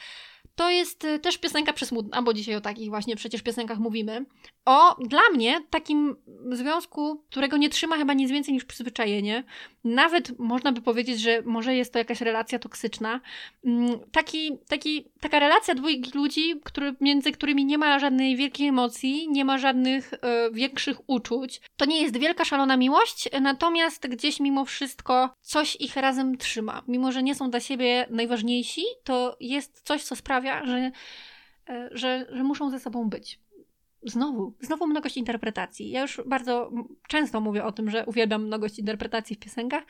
To 0.55 0.69
jest 0.69 1.03
y, 1.03 1.19
też 1.19 1.37
piosenka 1.37 1.73
przesmutna, 1.73 2.21
bo 2.21 2.33
dzisiaj 2.33 2.55
o 2.55 2.61
takich 2.61 2.89
właśnie 2.89 3.15
przecież 3.15 3.41
piosenkach 3.41 3.79
mówimy. 3.79 4.25
O, 4.67 4.95
dla 4.99 5.29
mnie, 5.33 5.61
takim 5.69 6.15
związku, 6.51 7.23
którego 7.29 7.57
nie 7.57 7.69
trzyma 7.69 7.97
chyba 7.97 8.13
nic 8.13 8.31
więcej 8.31 8.53
niż 8.53 8.65
przyzwyczajenie. 8.65 9.43
Nawet 9.83 10.39
można 10.39 10.71
by 10.71 10.81
powiedzieć, 10.81 11.19
że 11.19 11.41
może 11.41 11.75
jest 11.75 11.93
to 11.93 11.99
jakaś 11.99 12.21
relacja 12.21 12.59
toksyczna. 12.59 13.21
Mm, 13.65 13.99
taki, 14.11 14.57
taki, 14.67 15.05
taka 15.19 15.39
relacja 15.39 15.75
dwóch 15.75 16.15
ludzi, 16.15 16.61
który, 16.63 16.95
między 17.01 17.31
którymi 17.31 17.65
nie 17.65 17.77
ma 17.77 17.99
żadnej 17.99 18.35
wielkiej 18.35 18.67
emocji, 18.67 19.27
nie 19.29 19.45
ma 19.45 19.57
żadnych 19.57 20.13
e, 20.13 20.51
większych 20.51 21.09
uczuć. 21.09 21.61
To 21.77 21.85
nie 21.85 22.01
jest 22.01 22.17
wielka, 22.17 22.45
szalona 22.45 22.77
miłość, 22.77 23.29
natomiast 23.41 24.07
gdzieś 24.07 24.39
mimo 24.39 24.65
wszystko 24.65 25.29
coś 25.41 25.75
ich 25.75 25.95
razem 25.95 26.37
trzyma. 26.37 26.83
Mimo, 26.87 27.11
że 27.11 27.23
nie 27.23 27.35
są 27.35 27.49
dla 27.49 27.59
siebie 27.59 28.07
najważniejsi, 28.09 28.83
to 29.03 29.37
jest 29.39 29.81
coś, 29.81 30.03
co 30.03 30.15
sprawia, 30.15 30.65
że, 30.65 30.91
e, 31.69 31.89
że, 31.91 32.25
że 32.31 32.43
muszą 32.43 32.69
ze 32.69 32.79
sobą 32.79 33.09
być 33.09 33.39
znowu, 34.07 34.53
znowu 34.61 34.87
mnogość 34.87 35.17
interpretacji. 35.17 35.89
Ja 35.89 36.01
już 36.01 36.21
bardzo 36.25 36.71
często 37.07 37.41
mówię 37.41 37.65
o 37.65 37.71
tym, 37.71 37.89
że 37.89 38.05
uwielbiam 38.05 38.45
mnogość 38.45 38.79
interpretacji 38.79 39.35
w 39.35 39.39
piosenkach 39.39 39.83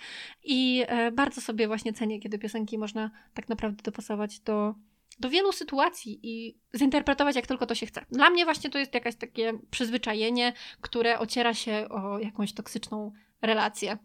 i 0.43 0.83
e, 0.87 1.11
bardzo 1.11 1.41
sobie 1.41 1.67
właśnie 1.67 1.93
cenię, 1.93 2.19
kiedy 2.19 2.39
piosenki 2.39 2.77
można 2.77 3.11
tak 3.33 3.49
naprawdę 3.49 3.83
dopasować 3.83 4.39
do, 4.39 4.75
do 5.19 5.29
wielu 5.29 5.51
sytuacji 5.51 6.19
i 6.23 6.59
zinterpretować 6.77 7.35
jak 7.35 7.47
tylko 7.47 7.65
to 7.65 7.75
się 7.75 7.85
chce. 7.85 8.05
Dla 8.11 8.29
mnie 8.29 8.45
właśnie 8.45 8.69
to 8.69 8.79
jest 8.79 8.93
jakieś 8.93 9.15
takie 9.15 9.53
przyzwyczajenie, 9.71 10.53
które 10.81 11.19
ociera 11.19 11.53
się 11.53 11.87
o 11.89 12.19
jakąś 12.19 12.53
toksyczną 12.53 13.11
relację. 13.41 13.97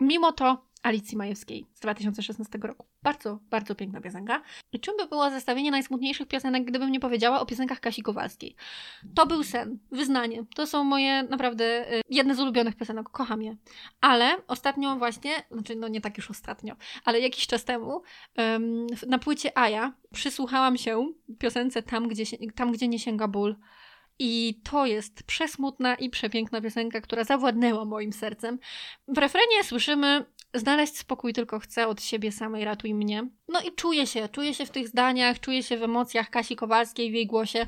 Mimo 0.00 0.32
to 0.32 0.67
Alicji 0.82 1.16
Majewskiej 1.16 1.66
z 1.74 1.80
2016 1.80 2.58
roku. 2.62 2.86
Bardzo, 3.02 3.38
bardzo 3.50 3.74
piękna 3.74 4.00
piosenka. 4.00 4.42
I 4.72 4.80
czym 4.80 4.96
by 4.96 5.06
było 5.06 5.30
zestawienie 5.30 5.70
najsmutniejszych 5.70 6.28
piosenek, 6.28 6.64
gdybym 6.64 6.92
nie 6.92 7.00
powiedziała 7.00 7.40
o 7.40 7.46
piosenkach 7.46 7.80
Kasi 7.80 8.02
Kowalskiej? 8.02 8.56
To 9.14 9.26
był 9.26 9.44
sen, 9.44 9.78
wyznanie. 9.92 10.44
To 10.54 10.66
są 10.66 10.84
moje 10.84 11.22
naprawdę 11.22 11.92
y, 11.94 12.02
jedne 12.10 12.34
z 12.34 12.40
ulubionych 12.40 12.76
piosenek. 12.76 13.08
Kocham 13.08 13.42
je. 13.42 13.56
Ale 14.00 14.36
ostatnio 14.46 14.96
właśnie, 14.96 15.30
znaczy 15.50 15.76
no 15.76 15.88
nie 15.88 16.00
tak 16.00 16.16
już 16.16 16.30
ostatnio, 16.30 16.76
ale 17.04 17.20
jakiś 17.20 17.46
czas 17.46 17.64
temu 17.64 18.02
na 19.06 19.18
płycie 19.18 19.58
Aja 19.58 19.92
przysłuchałam 20.12 20.76
się 20.76 21.12
piosence 21.38 21.82
Tam, 21.82 22.08
gdzie, 22.08 22.24
tam, 22.54 22.72
gdzie 22.72 22.88
nie 22.88 22.98
sięga 22.98 23.28
ból 23.28 23.56
i 24.18 24.60
to 24.70 24.86
jest 24.86 25.22
przesmutna 25.22 25.94
i 25.94 26.10
przepiękna 26.10 26.60
piosenka, 26.60 27.00
która 27.00 27.24
zawładnęła 27.24 27.84
moim 27.84 28.12
sercem. 28.12 28.58
W 29.08 29.18
refrenie 29.18 29.64
słyszymy 29.64 30.24
znaleźć 30.54 30.98
spokój 30.98 31.32
tylko 31.32 31.58
chcę 31.58 31.86
od 31.86 32.02
siebie 32.02 32.32
samej, 32.32 32.64
ratuj 32.64 32.94
mnie. 32.94 33.28
No 33.48 33.60
i 33.60 33.72
czuję 33.72 34.06
się, 34.06 34.28
czuję 34.28 34.54
się 34.54 34.66
w 34.66 34.70
tych 34.70 34.88
zdaniach, 34.88 35.40
czuję 35.40 35.62
się 35.62 35.76
w 35.76 35.82
emocjach 35.82 36.30
Kasi 36.30 36.56
Kowalskiej, 36.56 37.10
w 37.10 37.14
jej 37.14 37.26
głosie 37.26 37.66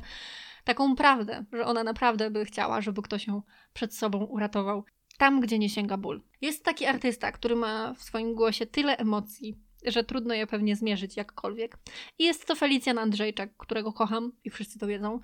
taką 0.63 0.95
prawdę, 0.95 1.45
że 1.53 1.65
ona 1.65 1.83
naprawdę 1.83 2.31
by 2.31 2.45
chciała, 2.45 2.81
żeby 2.81 3.01
ktoś 3.01 3.27
ją 3.27 3.41
przed 3.73 3.95
sobą 3.95 4.23
uratował. 4.23 4.85
Tam, 5.17 5.41
gdzie 5.41 5.59
nie 5.59 5.69
sięga 5.69 5.97
ból. 5.97 6.21
Jest 6.41 6.65
taki 6.65 6.85
artysta, 6.85 7.31
który 7.31 7.55
ma 7.55 7.93
w 7.93 8.03
swoim 8.03 8.35
głosie 8.35 8.65
tyle 8.65 8.97
emocji, 8.97 9.57
że 9.85 10.03
trudno 10.03 10.33
je 10.33 10.47
pewnie 10.47 10.75
zmierzyć 10.75 11.17
jakkolwiek. 11.17 11.77
I 12.19 12.23
jest 12.23 12.45
to 12.45 12.55
Felicjan 12.55 12.97
Andrzejczak, 12.97 13.57
którego 13.57 13.93
kocham 13.93 14.31
i 14.43 14.49
wszyscy 14.49 14.79
to 14.79 14.87
wiedzą. 14.87 15.19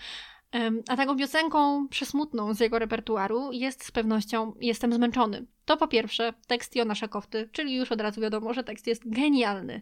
A 0.89 0.95
taką 0.97 1.17
piosenką 1.17 1.87
przesmutną 1.87 2.53
z 2.53 2.59
jego 2.59 2.79
repertuaru 2.79 3.51
jest 3.51 3.85
z 3.85 3.91
pewnością 3.91 4.53
Jestem 4.59 4.93
zmęczony. 4.93 5.45
To 5.65 5.77
po 5.77 5.87
pierwsze 5.87 6.33
tekst 6.47 6.75
Jona 6.75 6.95
Szakowty, 6.95 7.49
czyli 7.51 7.75
już 7.75 7.91
od 7.91 8.01
razu 8.01 8.21
wiadomo, 8.21 8.53
że 8.53 8.63
tekst 8.63 8.87
jest 8.87 9.09
genialny. 9.09 9.81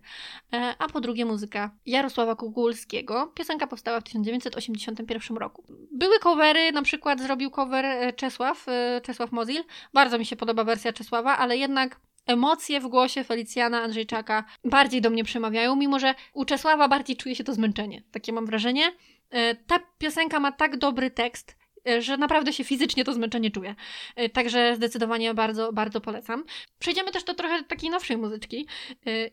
E, 0.53 0.75
a 0.79 0.87
po 0.87 1.01
drugie 1.01 1.25
muzyka 1.25 1.71
Jarosława 1.85 2.35
Kugulskiego. 2.35 3.31
Piosenka 3.35 3.67
powstała 3.67 3.99
w 3.99 4.03
1981 4.03 5.37
roku. 5.37 5.63
Były 5.91 6.19
covery, 6.19 6.71
na 6.71 6.81
przykład 6.81 7.21
zrobił 7.21 7.51
cover 7.51 7.85
e, 7.85 8.13
Czesław, 8.13 8.65
e, 8.67 9.01
Czesław 9.01 9.31
Mozil. 9.31 9.63
Bardzo 9.93 10.19
mi 10.19 10.25
się 10.25 10.35
podoba 10.35 10.63
wersja 10.63 10.93
Czesława, 10.93 11.37
ale 11.37 11.57
jednak 11.57 11.99
emocje 12.25 12.79
w 12.79 12.87
głosie 12.87 13.23
Felicjana 13.23 13.81
Andrzejczaka 13.81 14.43
bardziej 14.63 15.01
do 15.01 15.09
mnie 15.09 15.23
przemawiają, 15.23 15.75
mimo 15.75 15.99
że 15.99 16.15
u 16.33 16.45
Czesława 16.45 16.87
bardziej 16.87 17.17
czuje 17.17 17.35
się 17.35 17.43
to 17.43 17.53
zmęczenie. 17.53 18.03
Takie 18.11 18.33
mam 18.33 18.45
wrażenie. 18.45 18.91
E, 19.35 19.55
ta 19.55 19.79
piosenka 19.97 20.39
ma 20.39 20.51
tak 20.51 20.77
dobry 20.77 21.11
tekst, 21.11 21.57
e, 21.87 22.01
że 22.01 22.17
naprawdę 22.17 22.53
się 22.53 22.63
fizycznie 22.63 23.03
to 23.03 23.13
zmęczenie 23.13 23.51
czuje. 23.51 23.75
E, 24.15 24.29
także 24.29 24.75
zdecydowanie 24.75 25.33
bardzo, 25.33 25.73
bardzo 25.73 26.01
polecam. 26.01 26.43
Przejdziemy 26.79 27.11
też 27.11 27.23
do 27.23 27.33
trochę 27.33 27.63
takiej 27.63 27.89
nowszej 27.89 28.17
muzyczki 28.17 28.67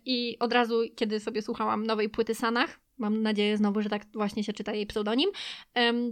i 0.04 0.36
od 0.38 0.52
razu, 0.52 0.80
kiedy 0.96 1.20
sobie 1.20 1.42
słuchałam 1.42 1.86
nowej 1.86 2.08
płyty 2.08 2.34
Sanach, 2.34 2.80
mam 3.02 3.22
nadzieję 3.22 3.56
znowu, 3.56 3.82
że 3.82 3.88
tak 3.88 4.06
właśnie 4.14 4.44
się 4.44 4.52
czyta 4.52 4.72
jej 4.72 4.86
pseudonim, 4.86 5.30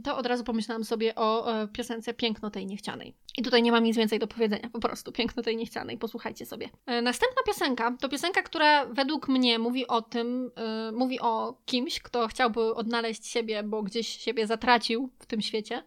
to 0.05 0.17
od 0.17 0.27
razu 0.27 0.45
pomyślałam 0.45 0.85
sobie 0.85 1.15
o 1.15 1.63
e, 1.63 1.69
piosence 1.69 2.15
Piękno 2.15 2.51
tej 2.51 2.67
niechcianej. 2.67 3.15
I 3.37 3.43
tutaj 3.43 3.63
nie 3.63 3.73
mam 3.73 3.85
nic 3.85 3.97
więcej 3.97 4.19
do 4.19 4.27
powiedzenia, 4.27 4.71
po 4.73 4.81
prostu 4.81 5.13
Piękno 5.13 5.43
tej 5.43 5.57
niechcianej, 5.57 5.99
posłuchajcie 5.99 6.47
sobie. 6.47 6.69
E, 6.87 7.03
następna 7.03 7.43
piosenka 7.47 7.97
to 8.01 8.09
piosenka, 8.09 8.43
która 8.43 8.87
według 8.87 9.29
mnie 9.29 9.59
mówi 9.59 9.87
o 9.87 10.03
tym, 10.03 10.51
yy, 10.87 10.93
mówi 10.93 11.21
o 11.21 11.61
kimś, 11.65 12.01
kto 12.01 12.29
chciałby 12.29 12.75
odnaleźć 12.75 13.27
siebie, 13.27 13.63
bo 13.63 13.83
gdzieś 13.83 14.09
siebie 14.09 14.47
zatracił 14.47 15.11
w 15.19 15.27
tym 15.27 15.41
świecie. 15.43 15.83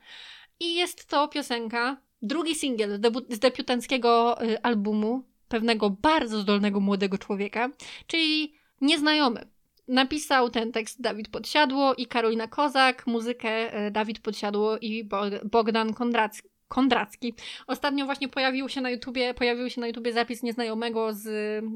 I 0.60 0.76
jest 0.76 1.06
to 1.06 1.28
piosenka, 1.28 1.98
drugi 2.22 2.56
singiel 2.56 3.00
z, 3.30 3.40
debiutanckiego 3.40 4.38
albumu 4.64 5.24
pewnego 5.48 5.90
bardzo 5.90 6.40
zdolnego 6.40 6.80
młodego 6.80 7.18
człowieka, 7.18 7.70
czyli 8.08 8.54
Nieznajomy. 8.84 9.46
Napisał 9.88 10.50
ten 10.50 10.72
tekst 10.72 11.02
Dawid 11.02 11.28
Podsiadło 11.28 11.96
i 11.96 12.06
Karolina 12.06 12.48
Kozak, 12.48 13.08
muzykę 13.08 13.74
e, 13.74 13.92
Dawid 13.92 14.20
Podsiadło 14.20 14.78
i 14.78 15.10
Bogdan 15.52 15.94
Kondracki. 15.94 16.53
Kondracki. 16.74 17.34
Ostatnio 17.68 18.06
właśnie 18.06 18.28
pojawił 18.28 18.70
się 18.70 18.82
na 18.82 18.90
YouTubie, 18.90 19.34
pojawił 19.34 19.70
się 19.70 19.82
na 19.82 19.88
YouTubie 19.88 20.14
zapis 20.14 20.44
nieznajomego 20.44 21.14
z 21.14 21.28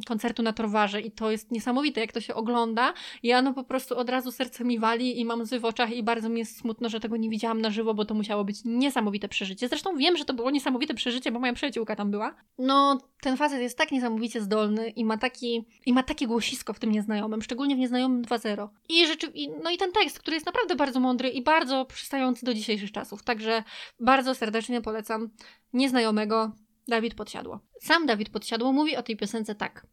koncertu 0.07 0.43
na 0.43 0.53
Torwarze 0.53 1.01
i 1.01 1.11
to 1.11 1.31
jest 1.31 1.51
niesamowite, 1.51 2.01
jak 2.01 2.11
to 2.11 2.21
się 2.21 2.35
ogląda. 2.35 2.93
Ja 3.23 3.41
no 3.41 3.53
po 3.53 3.63
prostu 3.63 3.97
od 3.97 4.09
razu 4.09 4.31
serce 4.31 4.63
mi 4.63 4.79
wali 4.79 5.19
i 5.19 5.25
mam 5.25 5.41
łzy 5.41 5.59
w 5.59 5.65
oczach 5.65 5.91
i 5.91 6.03
bardzo 6.03 6.29
mi 6.29 6.39
jest 6.39 6.57
smutno, 6.57 6.89
że 6.89 6.99
tego 6.99 7.17
nie 7.17 7.29
widziałam 7.29 7.61
na 7.61 7.69
żywo, 7.69 7.93
bo 7.93 8.05
to 8.05 8.13
musiało 8.13 8.43
być 8.43 8.57
niesamowite 8.65 9.27
przeżycie. 9.27 9.67
Zresztą 9.67 9.97
wiem, 9.97 10.17
że 10.17 10.25
to 10.25 10.33
było 10.33 10.51
niesamowite 10.51 10.93
przeżycie, 10.93 11.31
bo 11.31 11.39
moja 11.39 11.53
przyjaciółka 11.53 11.95
tam 11.95 12.11
była. 12.11 12.35
No, 12.57 12.97
ten 13.21 13.37
facet 13.37 13.61
jest 13.61 13.77
tak 13.77 13.91
niesamowicie 13.91 14.41
zdolny 14.41 14.89
i 14.89 15.05
ma, 15.05 15.17
taki, 15.17 15.65
i 15.85 15.93
ma 15.93 16.03
takie 16.03 16.27
głosisko 16.27 16.73
w 16.73 16.79
tym 16.79 16.91
nieznajomym, 16.91 17.41
szczególnie 17.41 17.75
w 17.75 17.79
nieznajomym 17.79 18.21
2.0. 18.21 18.67
I 18.89 19.07
rzeczy, 19.07 19.33
no 19.63 19.69
i 19.71 19.77
ten 19.77 19.91
tekst, 19.91 20.19
który 20.19 20.35
jest 20.35 20.45
naprawdę 20.45 20.75
bardzo 20.75 20.99
mądry 20.99 21.29
i 21.29 21.41
bardzo 21.41 21.85
przystający 21.85 22.45
do 22.45 22.53
dzisiejszych 22.53 22.91
czasów. 22.91 23.23
Także 23.23 23.63
bardzo 23.99 24.35
serdecznie 24.35 24.81
polecam 24.87 25.29
Nieznajomego 25.73 26.51
Dawid 26.87 27.15
Podsiadło. 27.15 27.59
Sam 27.81 28.05
Dawid 28.05 28.29
Podsiadło 28.29 28.73
mówi 28.73 28.95
o 28.95 29.03
tej 29.03 29.17
piosence 29.17 29.55
tak. 29.55 29.87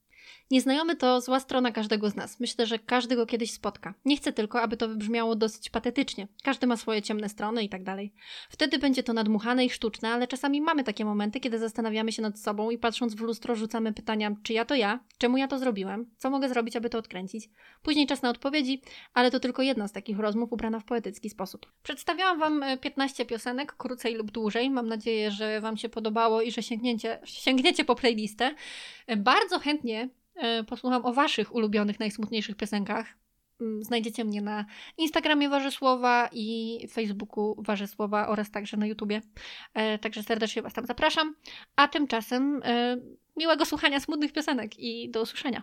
Nieznajomy 0.50 0.96
to 0.96 1.20
zła 1.20 1.40
strona 1.40 1.72
każdego 1.72 2.10
z 2.10 2.16
nas. 2.16 2.40
Myślę, 2.40 2.66
że 2.66 2.78
każdy 2.78 3.16
go 3.16 3.26
kiedyś 3.26 3.52
spotka. 3.52 3.94
Nie 4.04 4.16
chcę 4.16 4.32
tylko, 4.32 4.62
aby 4.62 4.76
to 4.76 4.88
wybrzmiało 4.88 5.36
dosyć 5.36 5.70
patetycznie. 5.70 6.28
Każdy 6.42 6.66
ma 6.66 6.76
swoje 6.76 7.02
ciemne 7.02 7.28
strony 7.28 7.62
i 7.62 7.68
tak 7.68 7.84
dalej. 7.84 8.12
Wtedy 8.50 8.78
będzie 8.78 9.02
to 9.02 9.12
nadmuchane 9.12 9.64
i 9.64 9.70
sztuczne, 9.70 10.08
ale 10.10 10.26
czasami 10.26 10.60
mamy 10.60 10.84
takie 10.84 11.04
momenty, 11.04 11.40
kiedy 11.40 11.58
zastanawiamy 11.58 12.12
się 12.12 12.22
nad 12.22 12.38
sobą 12.38 12.70
i 12.70 12.78
patrząc 12.78 13.14
w 13.14 13.20
lustro 13.20 13.54
rzucamy 13.54 13.92
pytania, 13.92 14.36
czy 14.42 14.52
ja 14.52 14.64
to 14.64 14.74
ja? 14.74 15.00
Czemu 15.18 15.36
ja 15.36 15.48
to 15.48 15.58
zrobiłem? 15.58 16.10
Co 16.16 16.30
mogę 16.30 16.48
zrobić, 16.48 16.76
aby 16.76 16.90
to 16.90 16.98
odkręcić? 16.98 17.48
Później 17.82 18.06
czas 18.06 18.22
na 18.22 18.30
odpowiedzi, 18.30 18.82
ale 19.14 19.30
to 19.30 19.40
tylko 19.40 19.62
jedna 19.62 19.88
z 19.88 19.92
takich 19.92 20.18
rozmów 20.18 20.52
ubrana 20.52 20.80
w 20.80 20.84
poetycki 20.84 21.30
sposób. 21.30 21.66
Przedstawiałam 21.82 22.38
Wam 22.38 22.64
15 22.80 23.22
e, 23.22 23.26
piosenek, 23.26 23.72
krócej 23.76 24.14
lub 24.14 24.30
dłużej. 24.30 24.70
Mam 24.70 24.88
nadzieję, 24.88 25.30
że 25.30 25.60
Wam 25.60 25.76
się 25.76 25.88
podobało 25.88 26.42
i 26.42 26.52
że 26.52 26.62
sięgniecie, 26.62 27.18
sięgniecie 27.24 27.84
po 27.84 27.94
playlistę. 27.94 28.54
E, 29.06 29.16
bardzo 29.16 29.58
chętnie 29.58 30.08
posłucham 30.66 31.06
o 31.06 31.12
Waszych 31.12 31.54
ulubionych, 31.54 32.00
najsmutniejszych 32.00 32.56
piosenkach. 32.56 33.06
Mm, 33.60 33.84
znajdziecie 33.84 34.24
mnie 34.24 34.42
na 34.42 34.64
Instagramie 34.98 35.48
Warzysłowa 35.48 36.28
i 36.32 36.78
Facebooku 36.90 37.56
Warzysłowa 37.58 38.28
oraz 38.28 38.50
także 38.50 38.76
na 38.76 38.86
YouTubie. 38.86 39.20
E, 39.74 39.98
także 39.98 40.22
serdecznie 40.22 40.62
Was 40.62 40.72
tam 40.72 40.86
zapraszam. 40.86 41.34
A 41.76 41.88
tymczasem 41.88 42.60
e, 42.64 42.96
miłego 43.36 43.64
słuchania 43.64 44.00
smutnych 44.00 44.32
piosenek 44.32 44.78
i 44.78 45.10
do 45.10 45.22
usłyszenia. 45.22 45.62